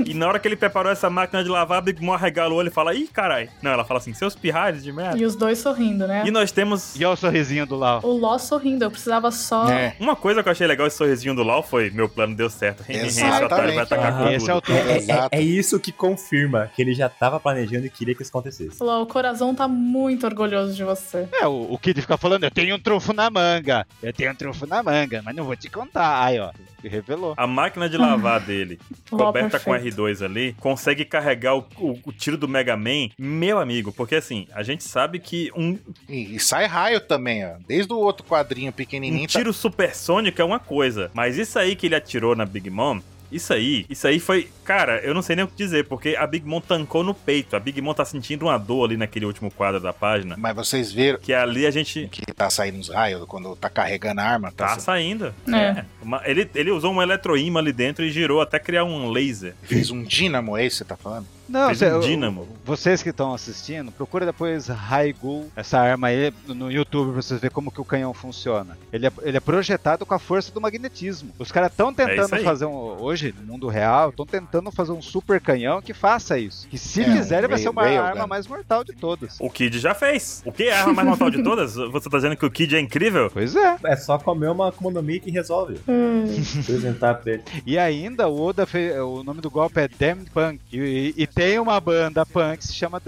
[0.06, 2.58] e na hora que ele preparou essa máquina de lavar, a Big Mom arregala o
[2.58, 3.50] olho e fala, ih, carai.
[3.62, 5.18] Não, ela fala assim, seus pirralhos de merda.
[5.18, 6.24] E os dois sorrindo, né?
[6.26, 6.95] E nós temos...
[7.00, 8.02] E olha o sorrisinho do Lau.
[8.04, 9.70] O Ló sorrindo, eu precisava só.
[9.70, 9.95] É.
[10.00, 12.84] Uma coisa que eu achei legal esse sorrisinho do Lau foi, meu plano deu certo.
[12.88, 14.36] Vai.
[14.36, 14.62] Esse é o.
[14.68, 18.32] É, é- é isso que confirma que ele já tava planejando e queria que isso
[18.32, 18.82] acontecesse.
[18.82, 21.28] Ló, o coração tá muito orgulhoso de você.
[21.32, 23.85] É, o, o Kid fica falando, eu tenho um trunfo na manga.
[24.01, 26.23] Eu tenho um trunfo na manga, mas não vou te contar.
[26.25, 26.51] Aí, ó,
[26.83, 27.33] revelou.
[27.38, 28.79] A máquina de lavar dele,
[29.09, 29.97] coberta com perfeito.
[30.01, 33.91] R2 ali, consegue carregar o, o- o tiro do Mega Man, meu amigo.
[33.91, 35.77] Porque assim, a gente sabe que um,
[36.07, 37.55] E, e sai raio também, ó.
[37.67, 39.27] Desde o outro quadrinho um pequenininho.
[39.27, 41.11] tá- tiro supersônico é uma coisa.
[41.13, 42.99] Mas isso aí que ele atirou na Big Mom.
[43.32, 44.49] Isso aí, isso aí foi.
[44.63, 47.55] Cara, eu não sei nem o que dizer, porque a Big Mom tancou no peito.
[47.55, 50.36] A Big Mom tá sentindo uma dor ali naquele último quadro da página.
[50.38, 52.07] Mas vocês viram Que ali a gente.
[52.11, 54.51] que tá saindo os raios quando tá carregando a arma?
[54.51, 55.34] Tá sa- saindo.
[55.53, 55.84] É.
[56.01, 59.55] Uma- ele, ele usou um eletroímã ali dentro e girou até criar um laser.
[59.63, 61.28] Fez um dínamo, é isso que você tá falando?
[61.48, 62.48] Não, Fez um dínamo.
[62.66, 67.54] Vocês que estão assistindo, procura depois Raigul, essa arma aí, no YouTube pra vocês verem
[67.54, 68.78] como que o canhão funciona.
[68.91, 71.32] Ele é, ele é projetado com a força do magnetismo.
[71.39, 72.43] Os caras estão É tentando aí.
[72.43, 72.98] fazer um.
[73.02, 76.68] Hoje, no mundo real, estão tentando fazer um super canhão que faça isso.
[76.68, 78.28] Que se É, fizer, ele vai ser uma rail- arma railgun.
[78.28, 79.38] mais mortal de todas.
[79.39, 80.41] O Kid já fez.
[80.45, 81.76] O que é a arma mais mortal de todas?
[81.91, 83.30] Você tá dizendo que o Kid é incrível?
[83.34, 83.78] Pois é.
[83.86, 85.80] É só comer uma Akuma no Mi que resolve.
[85.88, 86.26] Hum.
[86.62, 87.43] Apresentar pra ele.
[87.66, 88.98] E ainda o Oda fez.
[89.00, 90.60] O nome do golpe é Damned Punk.
[90.74, 93.01] E, e tem uma banda punk que se chama.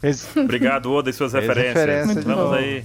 [0.00, 2.24] Fez- Obrigado, Oda, e suas Fez referências.
[2.24, 2.84] Vamos aí.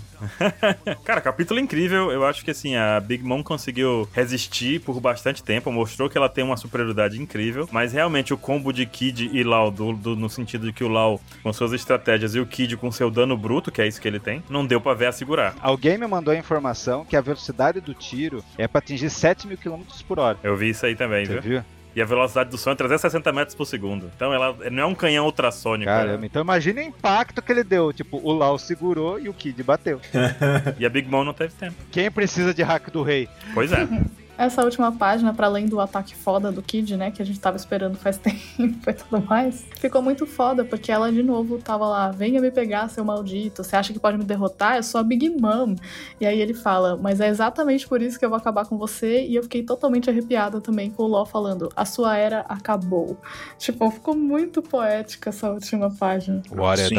[1.03, 2.11] Cara, capítulo incrível.
[2.11, 5.71] Eu acho que assim, a Big Mom conseguiu resistir por bastante tempo.
[5.71, 7.67] Mostrou que ela tem uma superioridade incrível.
[7.71, 10.87] Mas realmente o combo de Kid e Lau, do, do- no sentido de que o
[10.87, 14.07] Lau com suas estratégias e o Kid com seu dano bruto, que é isso que
[14.07, 15.55] ele tem, não deu pra ver a segurar.
[15.61, 19.57] Alguém me mandou a informação que a velocidade do tiro é pra atingir 7 mil
[19.57, 20.37] km por hora.
[20.43, 21.41] Eu vi isso aí também, Você viu?
[21.41, 21.63] viu?
[21.95, 24.09] E a velocidade do som é 360 metros por segundo.
[24.15, 25.91] Então ela não é um canhão ultrassônico.
[25.91, 27.91] Caramba, então imagina o impacto que ele deu.
[27.91, 29.99] Tipo, o Lau segurou e o Kid bateu.
[30.13, 30.75] é.
[30.79, 31.75] E a Big Mom não teve tempo.
[31.91, 33.27] Quem precisa de hack do rei?
[33.53, 33.87] Pois é.
[34.41, 37.57] Essa última página, pra além do ataque foda do Kid, né, que a gente tava
[37.57, 38.17] esperando faz
[38.57, 42.49] tempo e tudo mais, ficou muito foda, porque ela de novo tava lá, venha me
[42.49, 44.77] pegar, seu maldito, você acha que pode me derrotar?
[44.77, 45.75] Eu sou a Big Mom.
[46.19, 49.23] E aí ele fala, mas é exatamente por isso que eu vou acabar com você,
[49.27, 53.17] e eu fiquei totalmente arrepiada também com o Ló falando, a sua era acabou.
[53.59, 56.41] Tipo, ficou muito poética essa última página.
[56.49, 56.95] What Sim.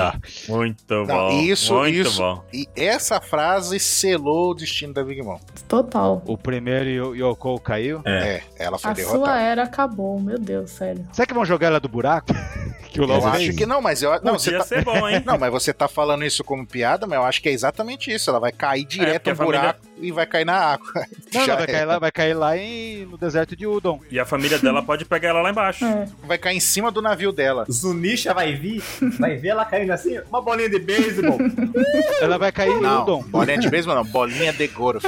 [0.48, 1.40] Muito Não, bom.
[1.40, 2.18] isso, muito isso.
[2.18, 2.44] bom.
[2.52, 5.40] E essa frase selou o destino da Big Mom.
[5.72, 6.20] Total.
[6.26, 8.02] O primeiro Yo- Yoko caiu.
[8.04, 9.40] É, ela foi A sua derrotada.
[9.40, 11.08] era acabou, meu Deus, sério.
[11.14, 12.26] Será que vão jogar ela do buraco?
[12.92, 15.22] que o Lau Eu acho que não, mas eu não, você tá, ser bom, hein?
[15.24, 18.28] não, mas você tá falando isso como piada, mas eu acho que é exatamente isso.
[18.28, 20.86] Ela vai cair direto porque no a família- buraco e vai cair na água.
[21.32, 21.66] Não, não, vai é.
[21.66, 24.00] cair lá, vai cair lá em, no deserto de Udon.
[24.10, 25.84] E a família dela pode pegar ela lá embaixo.
[25.84, 26.08] É.
[26.24, 27.64] Vai cair em cima do navio dela.
[27.70, 28.82] Zunisha vai vir,
[29.18, 31.38] vai ver ela caindo assim, uma bolinha de beisebol.
[32.20, 33.22] Ela vai cair em Não, Udon.
[33.24, 35.06] bolinha de beisebol não, bolinha de golfe.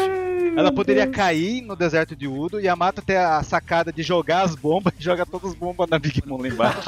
[0.56, 4.42] Ela poderia cair no deserto de Udo e a Mata ter a sacada de jogar
[4.42, 6.80] as bombas e jogar todas as bombas na Big Mom lá embaixo.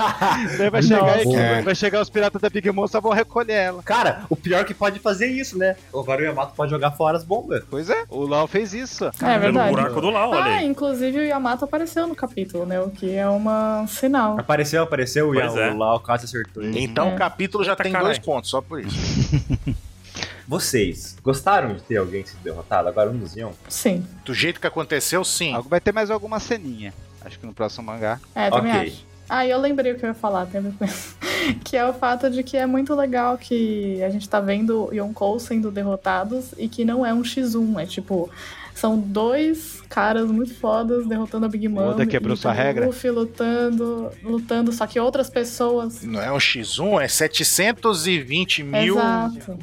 [0.56, 1.62] Daí vai chegar, a equipe, É.
[1.62, 3.82] vai chegar os piratas da Big Mom só vão recolher ela.
[3.82, 5.76] Cara, o pior que pode fazer isso, né?
[5.92, 7.64] O Yamato pode jogar fora as bombas.
[7.68, 9.04] Pois é, o Lau fez isso.
[9.06, 9.70] É Pelo verdade.
[9.70, 10.66] buraco do Lau, olha Ah, aí.
[10.66, 12.80] inclusive o Yamato apareceu no capítulo, né?
[12.80, 14.38] O que é uma um sinal.
[14.38, 15.70] Apareceu, apareceu, Pois o, é.
[15.72, 16.62] o Lau quase acertou.
[16.64, 17.14] Então É.
[17.14, 18.08] o capítulo já Eita, tem caralho.
[18.12, 18.96] dois pontos, só por isso.
[20.48, 22.88] Vocês gostaram de ter alguém sido derrotado?
[22.88, 23.52] Agora um dos iam?
[23.68, 24.06] Sim.
[24.24, 25.52] Do jeito que aconteceu, sim.
[25.52, 26.94] Algo- Vai ter mais alguma ceninha.
[27.24, 28.20] Acho que no próximo mangá.
[28.34, 28.86] É, também Ok.
[28.88, 29.04] acho.
[29.28, 31.16] Ah, e eu lembrei o que eu ia falar, tem a ver com isso.
[31.64, 35.38] que é o fato de que é muito legal que a gente tá vendo Yonkou
[35.38, 38.30] sendo derrotados e que não é um X1, é tipo.
[38.74, 41.92] São dois caras muito fodas derrotando a Big Mom.
[41.92, 42.84] Oda quebrou e sua regra.
[42.84, 46.02] Luffy lutando, lutando, só que outras pessoas.
[46.02, 49.58] Não é um X1, é 720 mil Exato.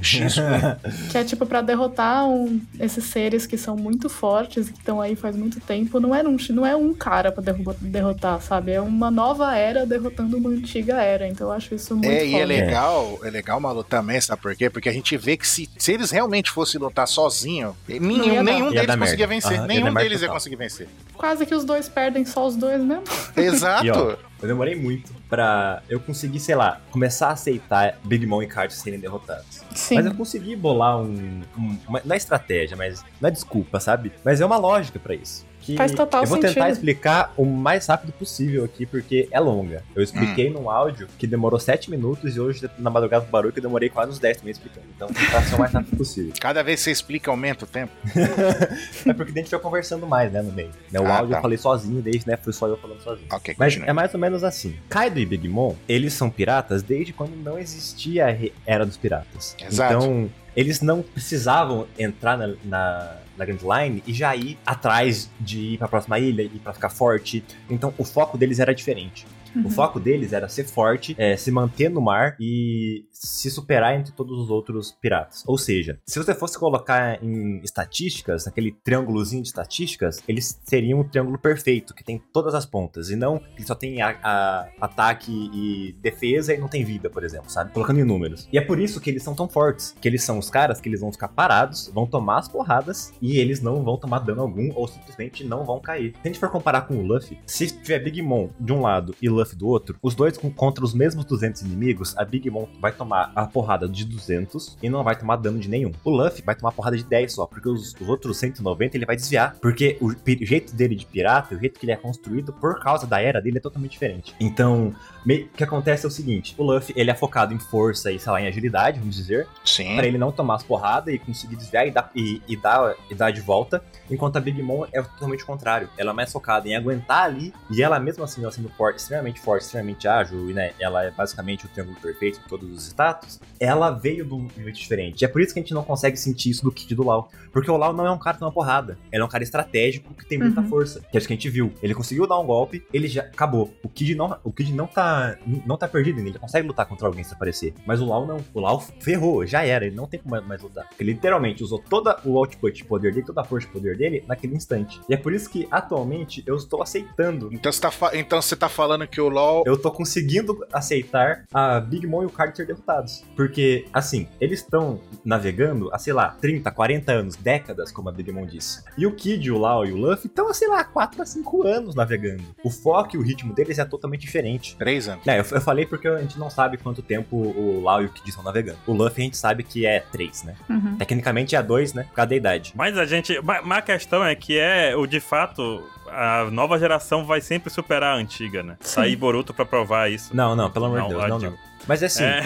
[0.00, 0.76] X- X1.
[1.10, 5.00] Que é tipo pra derrotar um- esses seres que são muito fortes e que estão
[5.00, 5.98] aí faz muito tempo.
[6.00, 7.42] Não é um, não é um cara pra
[7.80, 8.72] derrotar, sabe?
[8.72, 11.26] É uma nova era derrotando uma antiga era.
[11.28, 12.46] Então eu acho isso muito É, e é foda.
[12.46, 14.70] legal, é legal, Malu, também, sabe por quê?
[14.70, 18.96] Porque a gente vê que se, se eles realmente fossem lutar sozinho, nenhum, nenhum deles
[18.96, 19.26] conseguia merda.
[19.26, 19.52] vencer.
[19.52, 20.34] Ia nenhum deles ia total.
[20.34, 20.88] conseguir vencer.
[21.14, 23.04] Quase que os dois perdem só os dois mesmo.
[23.36, 24.18] Exato.
[24.42, 28.70] Eu demorei muito pra eu conseguir, sei lá, começar a aceitar Big Mom e Kart
[28.70, 29.62] serem derrotados.
[29.74, 29.96] Sim.
[29.96, 34.10] Mas eu consegui bolar um, um- uma, não é estratégia, mas não é desculpa, sabe?
[34.24, 35.46] Mas é uma lógica pra isso.
[35.60, 36.72] Que Faz total eu vou tentar sentido.
[36.72, 39.82] explicar o mais rápido possível aqui, porque é longa.
[39.94, 43.58] Eu expliquei num áudio que demorou 7 minutos e hoje, na madrugada do barulho, que
[43.58, 44.86] eu demorei quase uns 10 também explicando.
[44.96, 46.32] Então, vou tentar ser o mais rápido possível.
[46.40, 47.92] Cada vez que você explica, aumenta o tempo.
[49.06, 50.70] É porque a gente foi conversando mais, né, no meio.
[50.90, 51.38] Né, o Ah, áudio tá.
[51.38, 53.26] eu falei sozinho, desde, né, foi só eu falando sozinho.
[53.32, 53.90] Ok, Mas continue.
[53.90, 54.76] é mais ou menos assim.
[54.88, 58.36] Kaido e Big Mom, eles são piratas desde quando não existia a
[58.70, 59.56] Era dos Piratas.
[59.60, 59.94] Exato.
[59.94, 65.74] Então, eles não precisavam entrar na, na, na Grand Line e já ir atrás de
[65.74, 67.44] ir pra próxima ilha, ir pra ficar forte.
[67.68, 69.26] Então, o foco deles era diferente.
[69.54, 69.70] O Uhum.
[69.70, 74.38] foco deles era ser forte, é, se manter no mar e se superar entre todos
[74.38, 75.42] os outros piratas.
[75.46, 81.04] Ou seja, se você fosse colocar em estatísticas, aquele triângulozinho de estatísticas, eles seriam um
[81.04, 85.30] triângulo perfeito, que tem todas as pontas, e não que só tem a- a- ataque
[85.52, 87.72] e defesa e não tem vida, por exemplo, sabe?
[87.72, 88.48] Colocando em números.
[88.52, 90.88] E é por isso que eles são tão fortes, que eles são os caras que
[90.88, 94.70] eles vão ficar parados, vão tomar as porradas e eles não vão tomar dano algum
[94.74, 96.12] ou simplesmente não vão cair.
[96.12, 99.14] Se a gente for comparar com o Luffy, se tiver Big Mom de um lado
[99.20, 102.66] e Luffy do outro, os dois com- contra os mesmos 200 inimigos, a Big Mom
[102.80, 105.92] vai tomar a porrada de 200 e não vai tomar dano de nenhum.
[106.04, 109.16] O Luffy vai tomar porrada de 10 só, porque os, os outros 190 ele vai
[109.16, 110.10] desviar, porque o,
[110.44, 113.58] jeito dele de pirata, o jeito que ele é construído por causa da era dele
[113.58, 114.34] é totalmente diferente.
[114.40, 118.18] Então, o que acontece é o seguinte, o Luffy, ele é focado em força e,
[118.18, 119.96] sei lá, em agilidade, vamos dizer, Sim.
[119.96, 123.14] Pra ele não tomar as porradas e conseguir desviar e dar, e, e dar, e
[123.14, 123.82] dar de volta.
[124.10, 125.88] Enquanto a Big Mom é totalmente o contrário.
[125.96, 127.52] Ela é mais focada em aguentar ali.
[127.70, 131.10] E ela, mesmo assim, ela sendo forte, extremamente forte, extremamente ágil, e né, ela é
[131.10, 133.38] basicamente o triângulo perfeito em todos os status.
[133.60, 135.20] Ela veio de um jeito diferente.
[135.20, 137.30] E é por isso que a gente não consegue sentir isso do Kid do Lau.
[137.52, 138.96] Porque o Lau não é um cara que toma porrada.
[139.12, 140.68] Ele é um cara estratégico que tem muita Uhum.
[140.68, 141.00] força.
[141.10, 141.72] Que é isso que a gente viu.
[141.82, 143.70] Ele conseguiu dar um golpe, ele já acabou.
[143.82, 146.30] O Kid não, o Kid não tá não tá perdido ainda.
[146.30, 147.74] Ele consegue lutar contra alguém se aparecer.
[147.86, 148.38] Mas o Lau não.
[148.54, 149.84] O Lau ferrou, já era.
[149.84, 150.88] Ele não tem como mais lutar.
[150.98, 154.24] Ele literalmente usou todo o output de poder dele, toda a força de poder dele
[154.26, 155.00] naquele instante.
[155.08, 157.48] E é por isso que atualmente eu estou aceitando.
[157.52, 159.64] Então você, tá fa- então você tá falando que o LoL.
[159.66, 163.24] Eu tô conseguindo aceitar a Big Mom e o Card ser derrotados.
[163.36, 168.30] Porque, assim, eles estão navegando há, sei lá, 30, 40 anos, décadas, como a Big
[168.32, 168.82] Mom disse.
[168.96, 171.66] E o Kid, o Lau e o Luffy estão, há, sei lá, 4 a 5
[171.66, 172.44] anos navegando.
[172.64, 174.76] O foco e o ritmo deles é totalmente diferente.
[174.76, 175.26] Três anos.
[175.26, 178.08] É, eu, eu falei porque a gente não sabe quanto tempo o Lau e o
[178.10, 178.78] Kid estão navegando.
[178.86, 180.54] O Luffy a gente sabe que é 3, né?
[180.68, 180.96] Uhum.
[180.96, 182.04] Tecnicamente é 2, né?
[182.04, 182.72] Por causa da idade.
[182.74, 183.40] Mas a gente.
[183.42, 185.82] Mas a questão é que é o de fato.
[186.12, 188.76] A nova geração vai sempre superar a antiga, né?
[188.80, 188.94] Sim.
[188.94, 190.34] Sair Boruto pra provar isso.
[190.34, 191.70] Não, não, pelo amor de Deus, eu não, não.
[191.88, 192.40] Mas assim, É.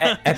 [0.00, 0.36] é- é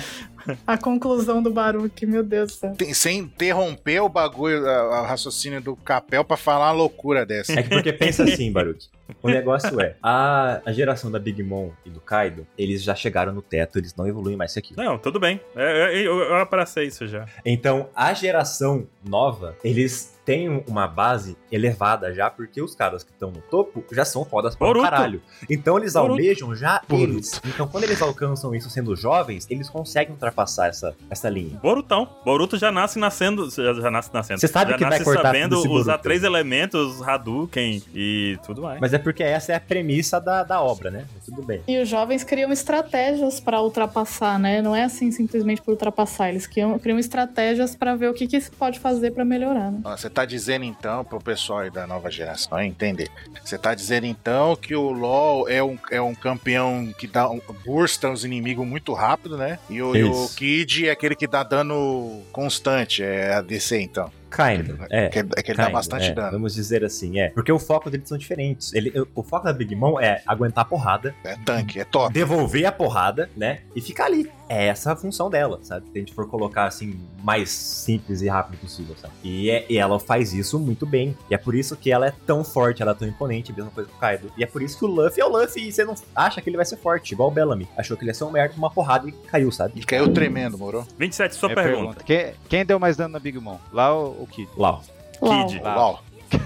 [0.65, 2.73] A conclusão do Baruque, meu Deus do céu.
[2.77, 7.51] Tem- sem interromper o bagulho, a- o raciocínio do Capel pra falar uma loucura dessa.
[7.59, 8.87] É que porque pensa assim, Baruch.
[9.21, 13.33] O negócio é, a, a geração da Big Mom e do Kaido, eles já chegaram
[13.33, 14.81] no teto, eles não evoluem mais que aquilo.
[14.81, 15.41] Não, tudo bem.
[15.55, 17.25] É, Eu, eu, eu abracei isso já.
[17.45, 23.31] Então, a geração nova, eles têm uma base elevada já, porque os caras que estão
[23.31, 24.83] no topo já são fodas pra Boruto.
[24.83, 25.21] caralho.
[25.49, 26.11] Então eles Boruto.
[26.11, 27.11] almejam já Boruto.
[27.11, 27.41] eles.
[27.45, 31.57] Então quando eles alcançam isso sendo jovens, eles conseguem ultrapassar essa, essa linha.
[31.63, 32.09] Borutão.
[32.25, 33.49] Boruto já nasce nascendo.
[33.49, 34.41] Já, já nasce nascendo.
[34.41, 38.81] Você sabe já que vai nasce cortar sabendo usar três elementos, Hadouken e tudo mais.
[38.81, 41.05] Mas é porque essa é a premissa da, da obra, né?
[41.27, 41.61] Tudo bem.
[41.67, 44.61] E os jovens criam estratégias pra ultrapassar, né?
[44.61, 46.29] Não é assim simplesmente por ultrapassar.
[46.29, 49.81] Eles criam, criam estratégias pra ver o que, que se pode fazer pra melhorar, né?
[49.83, 53.09] Ó, Você tá dizendo então, pro pessoal aí da nova geração entender.
[53.43, 57.41] Você tá dizendo então que o LoL é um, é um campeão que dá um,
[57.65, 59.59] bursta os inimigos muito rápido, né?
[59.69, 60.29] E o, e o.
[60.29, 64.11] Kid é aquele que dá dano constante, é a DC então.
[64.29, 65.09] Kind, é.
[65.09, 66.31] Que, é que ele dá Kind, bastante é, dano.
[66.31, 67.29] Vamos dizer assim, é.
[67.29, 68.73] Porque o foco deles são diferentes.
[68.73, 72.13] Ele, o foco da Big Mom é aguentar a porrada, É tanque, é top.
[72.13, 73.59] devolver a porrada, né?
[73.75, 74.29] E ficar ali.
[74.49, 75.85] É essa a função dela, sabe?
[75.91, 79.13] Se a gente for colocar assim, mais simples e rápido possível, sabe?
[79.23, 81.17] E, é- e ela faz isso muito bem.
[81.29, 83.89] E é por isso que ela é tão forte, ela é tão imponente, mesma coisa
[83.89, 84.31] com o Kaido.
[84.37, 86.49] E é por isso que o Luffy é o Luffy e você não acha que
[86.49, 87.67] ele vai ser forte, igual o Bellamy.
[87.77, 89.73] Achou que ele ia ser um merda, uma porrada e caiu, sabe?
[89.75, 90.87] E caiu tremendo, moro?
[90.97, 92.03] 27, sua Minha pergunta.
[92.03, 93.57] Quem, quem deu mais dano na Big Mom?
[93.73, 94.49] Lá ou o Kid?
[94.55, 94.79] Lá.
[95.21, 95.45] Lau.
[95.47, 95.61] Kid.
[95.63, 95.99] LOL.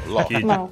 [0.08, 0.26] LOL.
[0.26, 0.44] Kid.
[0.46, 0.72] Lau.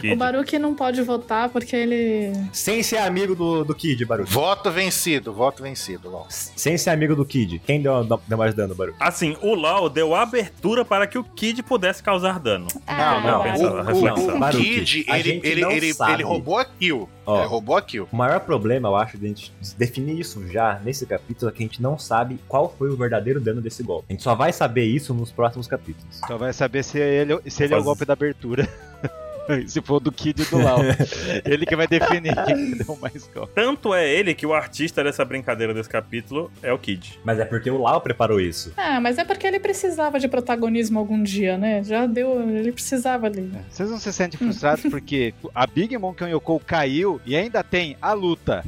[0.00, 0.12] Kid.
[0.12, 2.32] O Baruque não pode votar porque ele.
[2.52, 4.24] Sem ser amigo do, do Kid, Baru.
[4.26, 6.26] Voto vencido, voto vencido, LOL.
[6.28, 7.60] Sem ser amigo do Kid.
[7.66, 8.94] Quem deu, deu mais dano, Baru?
[8.98, 12.66] Assim, o Lau deu abertura para que o Kid pudesse causar dano.
[12.86, 13.50] Ah, não, Baruque.
[13.50, 17.08] pensa- O, o, o Baruque, Kid, ele, ele, não ele, ele roubou a kill.
[17.26, 17.38] Ó.
[17.38, 18.08] Ele roubou a kill.
[18.10, 21.62] O maior problema, eu acho, de a gente definir isso já nesse capítulo é que
[21.62, 24.06] a gente não sabe qual foi o verdadeiro dano desse golpe.
[24.08, 26.18] A gente só vai saber isso nos próximos capítulos.
[26.26, 28.49] Só vai saber se ele, se ele é o golpe da abertura.
[29.66, 30.80] se for do Kid do Lau.
[31.44, 33.52] ele que vai definir quem deu mais golpe.
[33.54, 37.18] Tanto é ele que o artista dessa brincadeira desse capítulo é o Kid.
[37.24, 38.72] Mas é porque o Lau preparou isso.
[38.76, 41.82] Ah, mas é porque ele precisava de protagonismo algum dia, né?
[41.82, 42.40] Já deu.
[42.48, 43.50] Ele precisava ali.
[43.70, 47.96] Vocês não se sentem frustrados porque a Big Mom que Yoko caiu e ainda tem
[48.00, 48.64] a luta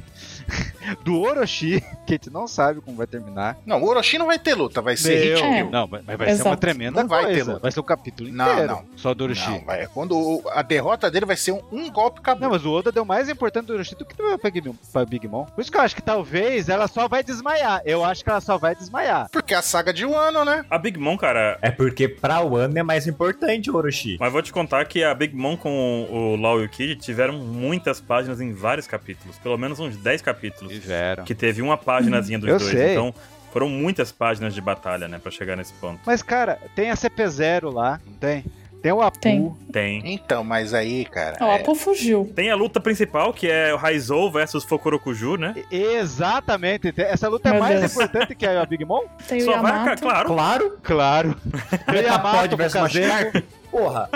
[1.05, 3.59] do Orochi, que a gente não sabe como vai terminar.
[3.65, 5.57] Não, o Orochi não vai ter luta, vai ser hit É.
[5.63, 5.71] kill.
[5.71, 6.49] Não, mas vai ser Exato.
[6.51, 7.51] uma tremenda Não vai ter coisa.
[7.53, 7.63] luta.
[7.63, 8.73] Vai ser o capítulo Não, inteiro.
[8.73, 8.85] não.
[8.97, 9.51] Só do Orochi.
[9.51, 9.87] Não, vai.
[9.89, 12.43] Quando o- a derrota dele vai ser um, um golpe acabou.
[12.43, 15.05] Não, mas o Oda deu mais importante do Orochi do que deu pra Big, pra
[15.05, 15.45] Big Mom.
[15.47, 17.81] Por isso que eu acho que talvez ela só vai desmaiar.
[17.85, 19.29] Eu acho que ela só vai desmaiar.
[19.31, 20.65] Porque é a saga de um ano, né?
[20.71, 21.59] A Big Mom, cara.
[21.63, 24.17] É porque pra Wano é mais importante o Orochi.
[24.21, 27.35] Mas vou te contar que a Big Mom com o Lau e o Kid tiveram
[27.39, 29.39] muitas páginas em vários capítulos.
[29.39, 30.73] Pelo menos uns 10 capítulos.
[30.73, 31.25] Tiveram.
[31.25, 32.71] Que teve uma páginazinha dos Eu dois.
[32.71, 32.93] sei.
[32.93, 33.15] Então,
[33.53, 35.19] foram muitas páginas de batalha, né?
[35.23, 36.01] Pra chegar nesse ponto.
[36.07, 38.45] Mas, cara, tem a CP0 lá, não tem?
[38.83, 39.21] Tem o Apu.
[39.21, 39.55] Tem.
[39.71, 40.03] Tem.
[40.15, 41.37] Então, mas aí, cara.
[41.41, 42.33] O é- Apu fugiu.
[42.35, 45.55] Tem a luta principal, que é o Raizou versus Fokorokuju, né?
[45.71, 46.93] Exatamente.
[46.97, 47.93] Essa luta é Meu mais Deus.
[47.93, 49.05] importante que a Big Mom?
[49.29, 50.27] Tem o Só vai, Yamato, claro.
[50.29, 50.79] Claro.
[50.83, 51.37] Claro.
[51.87, 52.83] Tem o Yamato versus.
[53.71, 54.09] Porra.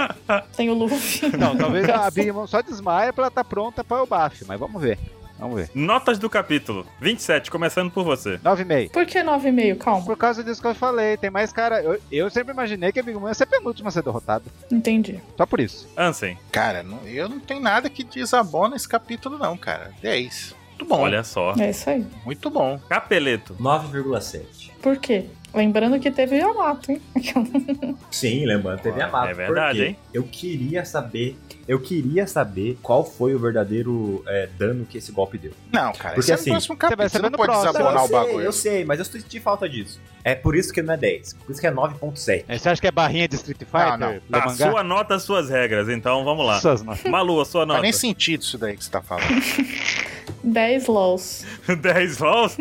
[0.57, 1.34] tem o Luffy.
[1.39, 4.59] Não, talvez a Big Mom só desmaia pra ela estar pronta para o buff, mas
[4.61, 4.99] vamos ver.
[5.39, 5.70] Vamos ver.
[5.74, 6.87] Notas do capítulo.
[7.01, 8.39] 27, começando por você.
[8.39, 8.91] 9,5.
[8.91, 9.78] Por que 9,5?
[9.78, 10.05] Calma.
[10.07, 11.82] Por causa disso que eu falei, tem mais cara.
[11.82, 14.45] Eu, eu sempre imaginei que a Big Mom ia ser a penúltima a ser derrotada.
[14.70, 15.20] Entendi.
[15.37, 15.89] Só por isso.
[15.97, 19.93] Ansem, Cara, não- eu não tenho nada que desabona esse capítulo, não, cara.
[20.03, 20.55] 10.
[20.70, 21.01] Muito bom.
[21.01, 21.55] olha só.
[21.59, 22.07] É isso aí.
[22.24, 22.78] Muito bom.
[22.89, 23.55] Capeleto.
[23.61, 24.70] 9,7.
[24.82, 25.26] Por quê?
[25.55, 27.01] Lembrando que teve o Yamato, hein?
[28.11, 29.30] Sim, lembrando, teve a mapa.
[29.30, 29.97] É verdade, hein?
[30.12, 31.36] Eu queria saber.
[31.66, 35.53] Eu queria saber qual foi o verdadeiro é, dano que esse golpe deu.
[35.72, 37.72] Não, cara, Porque é assim, no próximo você vai saber no pode próximo.
[37.72, 38.40] desabonar eu o sei, bagulho.
[38.44, 40.01] eu sei, mas eu senti falta disso.
[40.22, 41.32] É por isso que não é 10.
[41.34, 42.44] Por isso que é 9,7.
[42.47, 43.99] É, Você acha que é barrinha de Street Fighter?
[43.99, 44.40] Não, não.
[44.40, 45.88] Tá, sua nota, suas regras.
[45.88, 46.61] Então, vamos lá.
[46.61, 47.05] Suas notas.
[47.11, 47.82] Malu, a sua Não faz nota.
[47.82, 49.26] nem sentido isso daí que você tá falando.
[50.43, 51.45] 10 LOLs.
[51.81, 52.57] 10 vols?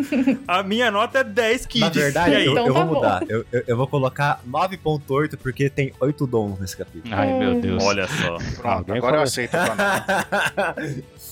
[0.48, 1.82] A minha nota é 10 kids.
[1.82, 2.46] Na verdade, e aí?
[2.46, 2.96] eu, Então eu tá vou bom.
[2.96, 3.24] mudar.
[3.28, 7.14] Eu, eu, eu vou colocar 9,8 porque tem 8 dons nesse capítulo.
[7.16, 7.84] Ai, meu Deus.
[7.84, 8.38] Olha só.
[8.62, 10.76] Pronto, agora falou- eu aceito a tua nota.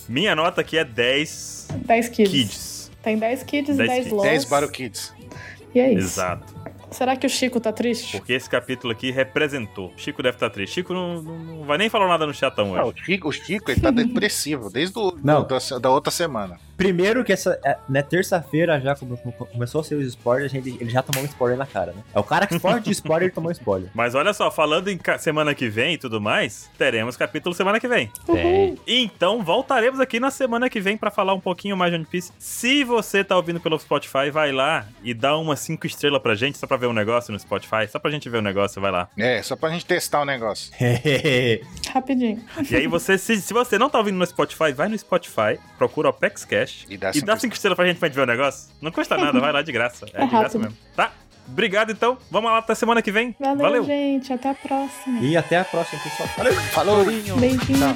[0.09, 2.31] Minha nota aqui é 10 10 kids.
[2.31, 2.91] kids.
[3.01, 4.11] Tem 10 kids 10 e 10 kids.
[4.13, 4.23] LOLs.
[4.29, 5.13] 10 Battle Kids.
[5.75, 6.07] E é isso.
[6.07, 6.53] Exato.
[6.93, 8.17] Será que o Chico tá triste?
[8.17, 9.91] Porque esse capítulo aqui representou.
[9.97, 10.75] Chico deve estar triste.
[10.75, 12.81] Chico não, não- não vai nem falar nada no chatão hoje.
[13.01, 15.45] o, Chico, o Chico, ele tá depressivo desde o, Não.
[15.45, 16.59] da, da outra semana.
[16.78, 20.55] Primeiro que essa, é, né, terça-feira já come- come- começou a ser os spoilers, a
[20.55, 22.03] gente, ele já tomou um spoiler na cara, né?
[22.13, 23.89] É o cara que forte de spoiler, ele tomou um spoiler.
[23.95, 27.88] Mas olha só, falando em semana que vem e tudo mais, teremos capítulo semana que
[27.88, 28.11] vem.
[28.26, 28.78] Tem.
[28.88, 32.32] Então voltaremos aqui na semana que vem pra falar um pouquinho mais de One Piece.
[32.39, 36.57] Se você tá ouvindo pelo Spotify, vai lá e dá umas 5 estrelas pra gente,
[36.57, 37.88] só pra ver o negócio no Spotify.
[37.89, 39.07] Só pra gente ver o negócio, vai lá.
[39.17, 40.71] É, só pra gente testar o negócio.
[41.93, 42.43] Rapidinho.
[42.69, 46.07] E aí você, se, se você não tá ouvindo no Spotify, vai no Spotify, procura
[46.07, 48.21] o Apex Cash E dá e cinco dá 5 estrelas pra gente pra gente ver
[48.24, 48.69] o negócio.
[48.82, 50.05] Não custa nada, vai lá de graça.
[50.13, 50.59] É, É de graça rápido.
[50.61, 50.78] mesmo.
[50.95, 51.11] Tá?
[51.47, 52.17] Obrigado então.
[52.32, 53.36] Vamos lá até semana que vem.
[53.39, 53.84] Valeu, Valeu.
[53.84, 54.32] gente.
[54.32, 55.19] Até a próxima.
[55.19, 56.30] e até a próxima, pessoal.
[56.38, 56.53] Valeu!
[56.53, 57.05] Falou!
[57.05, 57.95] Beijinho.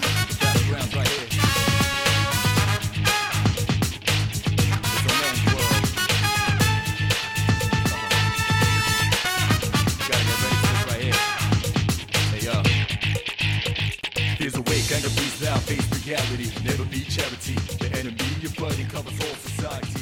[16.06, 16.67] Reality.
[18.58, 19.97] bloody covers all society.